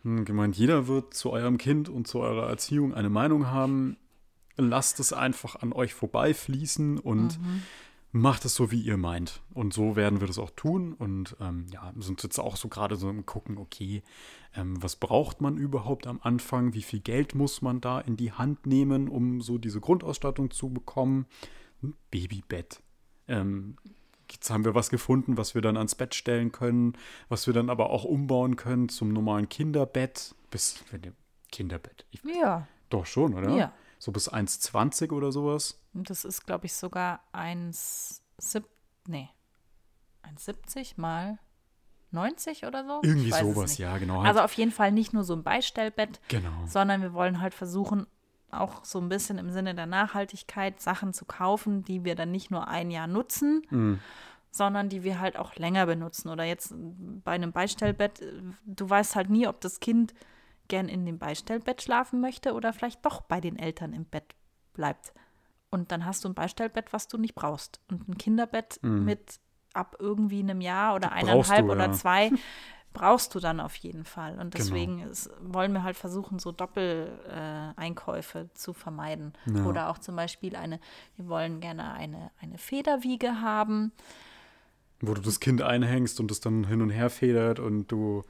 hm, 0.04 0.26
gemeint, 0.26 0.56
jeder 0.56 0.88
wird 0.88 1.14
zu 1.14 1.32
eurem 1.32 1.58
Kind 1.58 1.90
und 1.90 2.08
zu 2.08 2.20
eurer 2.20 2.50
Erziehung 2.50 2.94
eine 2.94 3.10
Meinung 3.10 3.48
haben 3.48 3.98
lasst 4.58 5.00
es 5.00 5.14
einfach 5.14 5.56
an 5.56 5.74
euch 5.74 5.94
vorbeifließen 5.94 7.00
und 7.00 7.40
mhm. 7.40 7.64
macht 8.12 8.46
es 8.46 8.56
so, 8.56 8.72
wie 8.72 8.82
ihr 8.82 8.98
meint. 8.98 9.42
Und 9.54 9.74
so 9.74 9.96
werden 9.96 10.20
wir 10.20 10.28
das 10.28 10.40
auch 10.40 10.52
tun. 10.52 10.94
Und 10.94 11.36
ähm, 11.40 11.66
ja, 11.72 11.94
sind 11.98 12.22
jetzt 12.24 12.40
auch 12.40 12.56
so 12.56 12.68
gerade 12.68 12.96
so 12.96 13.10
im 13.10 13.26
Gucken, 13.26 13.58
okay, 13.58 14.04
ähm, 14.56 14.82
was 14.82 14.96
braucht 14.96 15.42
man 15.42 15.58
überhaupt 15.58 16.08
am 16.08 16.20
Anfang? 16.22 16.74
Wie 16.74 16.84
viel 16.84 17.00
Geld 17.00 17.36
muss 17.36 17.62
man 17.62 17.82
da 17.82 18.00
in 18.00 18.18
die 18.18 18.32
Hand 18.32 18.66
nehmen, 18.68 19.10
um 19.10 19.42
so 19.42 19.58
diese 19.58 19.80
Grundausstattung 19.80 20.52
zu 20.52 20.70
bekommen? 20.70 21.26
Ein 21.82 21.96
Babybett. 22.12 22.82
Ähm, 23.28 23.78
jetzt 24.32 24.50
haben 24.50 24.66
wir 24.66 24.76
was 24.76 24.90
gefunden, 24.90 25.38
was 25.38 25.56
wir 25.56 25.62
dann 25.62 25.78
ans 25.78 25.96
Bett 25.96 26.16
stellen 26.16 26.52
können, 26.52 26.94
was 27.30 27.48
wir 27.48 27.54
dann 27.54 27.70
aber 27.70 27.90
auch 27.90 28.04
umbauen 28.04 28.56
können 28.56 28.90
zum 28.90 29.10
normalen 29.10 29.50
Kinderbett. 29.50 30.36
Bis 30.52 30.84
Kinderbett. 31.52 32.06
Ich, 32.12 32.22
ja. 32.24 32.68
Doch 32.90 33.06
schon, 33.06 33.34
oder? 33.34 33.56
Ja. 33.56 33.74
So 34.04 34.12
bis 34.12 34.30
1,20 34.30 35.14
oder 35.14 35.32
sowas. 35.32 35.82
Das 35.94 36.26
ist, 36.26 36.46
glaube 36.46 36.66
ich, 36.66 36.74
sogar 36.74 37.22
1,70 37.32 38.66
nee, 39.08 39.30
1,70 40.24 40.96
mal 40.98 41.40
90 42.12 42.66
oder 42.66 42.84
so. 42.86 43.00
Irgendwie 43.02 43.32
sowas, 43.32 43.78
ja, 43.78 43.98
genau. 43.98 44.22
Also 44.22 44.42
auf 44.42 44.52
jeden 44.56 44.72
Fall 44.72 44.92
nicht 44.92 45.14
nur 45.14 45.24
so 45.24 45.34
ein 45.34 45.44
Beistellbett, 45.44 46.20
genau. 46.28 46.52
sondern 46.66 47.02
wir 47.02 47.14
wollen 47.14 47.40
halt 47.40 47.54
versuchen, 47.54 48.06
auch 48.52 48.84
so 48.84 49.00
ein 49.00 49.08
bisschen 49.08 49.38
im 49.38 49.52
Sinne 49.52 49.74
der 49.74 49.86
Nachhaltigkeit 49.86 50.82
Sachen 50.82 51.14
zu 51.14 51.24
kaufen, 51.24 51.86
die 51.86 52.04
wir 52.04 52.16
dann 52.16 52.30
nicht 52.30 52.52
nur 52.52 52.68
ein 52.68 52.92
Jahr 52.92 53.08
nutzen, 53.08 53.62
mhm. 53.70 54.00
sondern 54.52 54.90
die 54.90 55.04
wir 55.04 55.22
halt 55.22 55.38
auch 55.38 55.56
länger 55.56 55.86
benutzen. 55.86 56.28
Oder 56.28 56.44
jetzt 56.44 56.76
bei 57.24 57.32
einem 57.32 57.54
Beistellbett, 57.54 58.22
du 58.66 58.90
weißt 58.90 59.16
halt 59.16 59.30
nie, 59.30 59.48
ob 59.48 59.62
das 59.62 59.80
Kind 59.80 60.14
gern 60.74 60.90
in 60.90 61.06
dem 61.06 61.20
Beistellbett 61.20 61.84
schlafen 61.84 62.20
möchte 62.20 62.56
oder 62.56 62.74
vielleicht 62.74 63.06
doch 63.06 63.22
bei 63.22 63.40
den 63.40 63.60
Eltern 63.60 63.94
im 63.94 64.06
Bett 64.06 64.34
bleibt. 64.74 65.14
Und 65.70 65.92
dann 65.92 66.04
hast 66.04 66.24
du 66.24 66.30
ein 66.30 66.34
Beistellbett, 66.34 66.92
was 66.94 67.08
du 67.08 67.20
nicht 67.20 67.36
brauchst. 67.36 67.80
Und 67.92 68.10
ein 68.10 68.18
Kinderbett 68.18 68.80
mhm. 68.82 69.06
mit 69.06 69.40
ab 69.74 69.98
irgendwie 70.00 70.40
einem 70.40 70.62
Jahr 70.62 70.96
oder 70.96 71.12
eineinhalb 71.12 71.68
du, 71.68 71.72
oder 71.72 71.86
ja. 71.86 71.92
zwei 71.92 72.32
brauchst 72.94 73.36
du 73.36 73.40
dann 73.40 73.60
auf 73.60 73.76
jeden 73.76 74.04
Fall. 74.04 74.32
Und 74.32 74.56
genau. 74.56 74.64
deswegen 74.64 74.98
genau. 74.98 75.12
ist, 75.12 75.30
wollen 75.42 75.74
wir 75.74 75.84
halt 75.84 75.96
versuchen, 75.96 76.40
so 76.40 76.52
Doppeleinkäufe 76.52 78.40
äh, 78.40 78.54
zu 78.56 78.74
vermeiden. 78.74 79.34
Ja. 79.46 79.66
Oder 79.66 79.92
auch 79.92 80.00
zum 80.00 80.16
Beispiel 80.16 80.56
eine, 80.56 80.80
wir 81.18 81.28
wollen 81.28 81.60
gerne 81.60 81.94
eine, 81.94 82.32
eine 82.42 82.58
Federwiege 82.58 83.42
haben. 83.42 83.92
Wo 85.02 85.14
du 85.14 85.22
das 85.22 85.40
Kind 85.40 85.62
einhängst 85.62 86.20
und 86.20 86.32
es 86.32 86.40
dann 86.40 86.64
hin 86.64 86.82
und 86.82 86.90
her 86.90 87.12
federt 87.12 87.60
und 87.60 87.92
du 87.92 88.24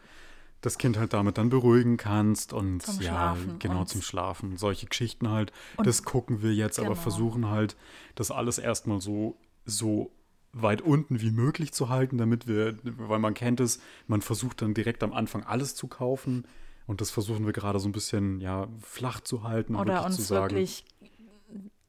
das 0.63 0.77
Kind 0.77 0.97
halt 0.97 1.11
damit 1.11 1.37
dann 1.37 1.49
beruhigen 1.49 1.97
kannst 1.97 2.53
und 2.53 2.81
zum 2.81 3.01
ja, 3.01 3.09
Schlafen 3.09 3.59
genau 3.59 3.81
und 3.81 3.89
zum 3.89 4.01
Schlafen. 4.01 4.55
Solche 4.57 4.87
Geschichten 4.87 5.29
halt. 5.29 5.51
Das 5.83 6.03
gucken 6.03 6.41
wir 6.41 6.53
jetzt, 6.53 6.77
genau. 6.77 6.87
aber 6.91 6.95
versuchen 6.95 7.49
halt, 7.49 7.75
das 8.15 8.31
alles 8.31 8.57
erstmal 8.57 9.01
so, 9.01 9.35
so 9.65 10.09
weit 10.53 10.81
unten 10.81 11.19
wie 11.19 11.31
möglich 11.31 11.73
zu 11.73 11.89
halten, 11.89 12.17
damit 12.17 12.47
wir, 12.47 12.77
weil 12.83 13.19
man 13.19 13.33
kennt 13.33 13.59
es, 13.59 13.81
man 14.07 14.21
versucht 14.21 14.61
dann 14.61 14.73
direkt 14.73 15.03
am 15.03 15.11
Anfang 15.11 15.43
alles 15.43 15.75
zu 15.75 15.87
kaufen. 15.87 16.45
Und 16.87 17.01
das 17.01 17.11
versuchen 17.11 17.45
wir 17.45 17.53
gerade 17.53 17.79
so 17.79 17.89
ein 17.89 17.93
bisschen 17.93 18.39
ja, 18.39 18.67
flach 18.81 19.19
zu 19.19 19.43
halten. 19.43 19.75
Oder 19.75 20.05
uns 20.05 20.15
zu 20.15 20.21
sagen, 20.21 20.55
wirklich 20.55 20.85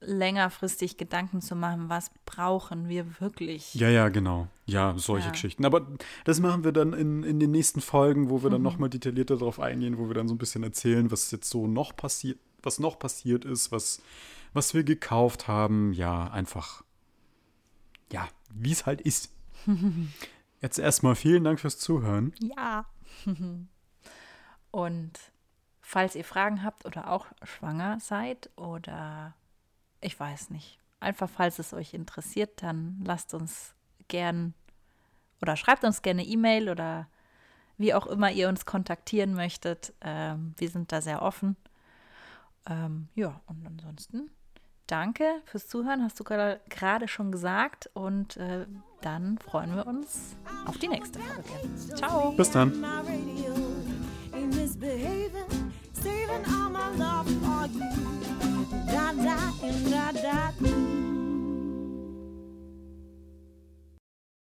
längerfristig 0.06 0.96
Gedanken 0.96 1.40
zu 1.40 1.56
machen, 1.56 1.88
was 1.88 2.10
brauchen 2.24 2.88
wir 2.88 3.20
wirklich. 3.20 3.74
Ja, 3.74 3.88
ja, 3.88 4.08
genau. 4.08 4.48
Ja, 4.66 4.94
solche 4.96 5.26
ja. 5.26 5.32
Geschichten. 5.32 5.64
Aber 5.64 5.86
das 6.24 6.40
machen 6.40 6.64
wir 6.64 6.72
dann 6.72 6.92
in, 6.92 7.22
in 7.22 7.40
den 7.40 7.50
nächsten 7.50 7.80
Folgen, 7.80 8.30
wo 8.30 8.42
wir 8.42 8.50
dann 8.50 8.60
mhm. 8.60 8.64
nochmal 8.64 8.90
detaillierter 8.90 9.36
darauf 9.36 9.60
eingehen, 9.60 9.98
wo 9.98 10.08
wir 10.08 10.14
dann 10.14 10.28
so 10.28 10.34
ein 10.34 10.38
bisschen 10.38 10.62
erzählen, 10.62 11.10
was 11.10 11.30
jetzt 11.30 11.50
so 11.50 11.66
noch 11.66 11.96
passiert, 11.96 12.38
was 12.62 12.78
noch 12.78 12.98
passiert 12.98 13.44
ist, 13.44 13.72
was, 13.72 14.02
was 14.52 14.74
wir 14.74 14.84
gekauft 14.84 15.48
haben. 15.48 15.92
Ja, 15.92 16.30
einfach, 16.30 16.82
ja, 18.12 18.28
wie 18.50 18.72
es 18.72 18.86
halt 18.86 19.00
ist. 19.00 19.32
jetzt 20.60 20.78
erstmal 20.78 21.14
vielen 21.14 21.44
Dank 21.44 21.60
fürs 21.60 21.78
Zuhören. 21.78 22.32
Ja. 22.40 22.86
Und 24.70 25.12
falls 25.80 26.16
ihr 26.16 26.24
Fragen 26.24 26.64
habt 26.64 26.84
oder 26.86 27.10
auch 27.10 27.26
schwanger 27.44 28.00
seid 28.00 28.50
oder 28.56 29.34
ich 30.04 30.18
weiß 30.18 30.50
nicht. 30.50 30.78
Einfach, 31.00 31.28
falls 31.28 31.58
es 31.58 31.72
euch 31.72 31.94
interessiert, 31.94 32.62
dann 32.62 33.00
lasst 33.04 33.34
uns 33.34 33.74
gern 34.08 34.54
oder 35.42 35.56
schreibt 35.56 35.84
uns 35.84 36.02
gerne 36.02 36.24
E-Mail 36.24 36.70
oder 36.70 37.08
wie 37.76 37.92
auch 37.94 38.06
immer 38.06 38.30
ihr 38.30 38.48
uns 38.48 38.64
kontaktieren 38.64 39.34
möchtet. 39.34 39.92
Ähm, 40.00 40.54
wir 40.56 40.68
sind 40.68 40.92
da 40.92 41.00
sehr 41.00 41.22
offen. 41.22 41.56
Ähm, 42.66 43.08
ja, 43.14 43.40
und 43.46 43.66
ansonsten 43.66 44.30
danke 44.86 45.42
fürs 45.44 45.68
Zuhören, 45.68 46.02
hast 46.02 46.18
du 46.20 46.24
gerade 46.24 47.08
schon 47.08 47.32
gesagt. 47.32 47.90
Und 47.94 48.36
äh, 48.36 48.66
dann 49.02 49.38
freuen 49.38 49.74
wir 49.74 49.86
uns 49.86 50.36
auf 50.66 50.78
die 50.78 50.88
nächste 50.88 51.18
Folge. 51.18 51.96
Ciao. 51.96 52.32
Bis 52.32 52.50
dann. 52.50 52.82
da 56.98 58.13
da 59.16 59.36
da 59.90 60.12
da 60.12 60.52
da. 60.60 61.13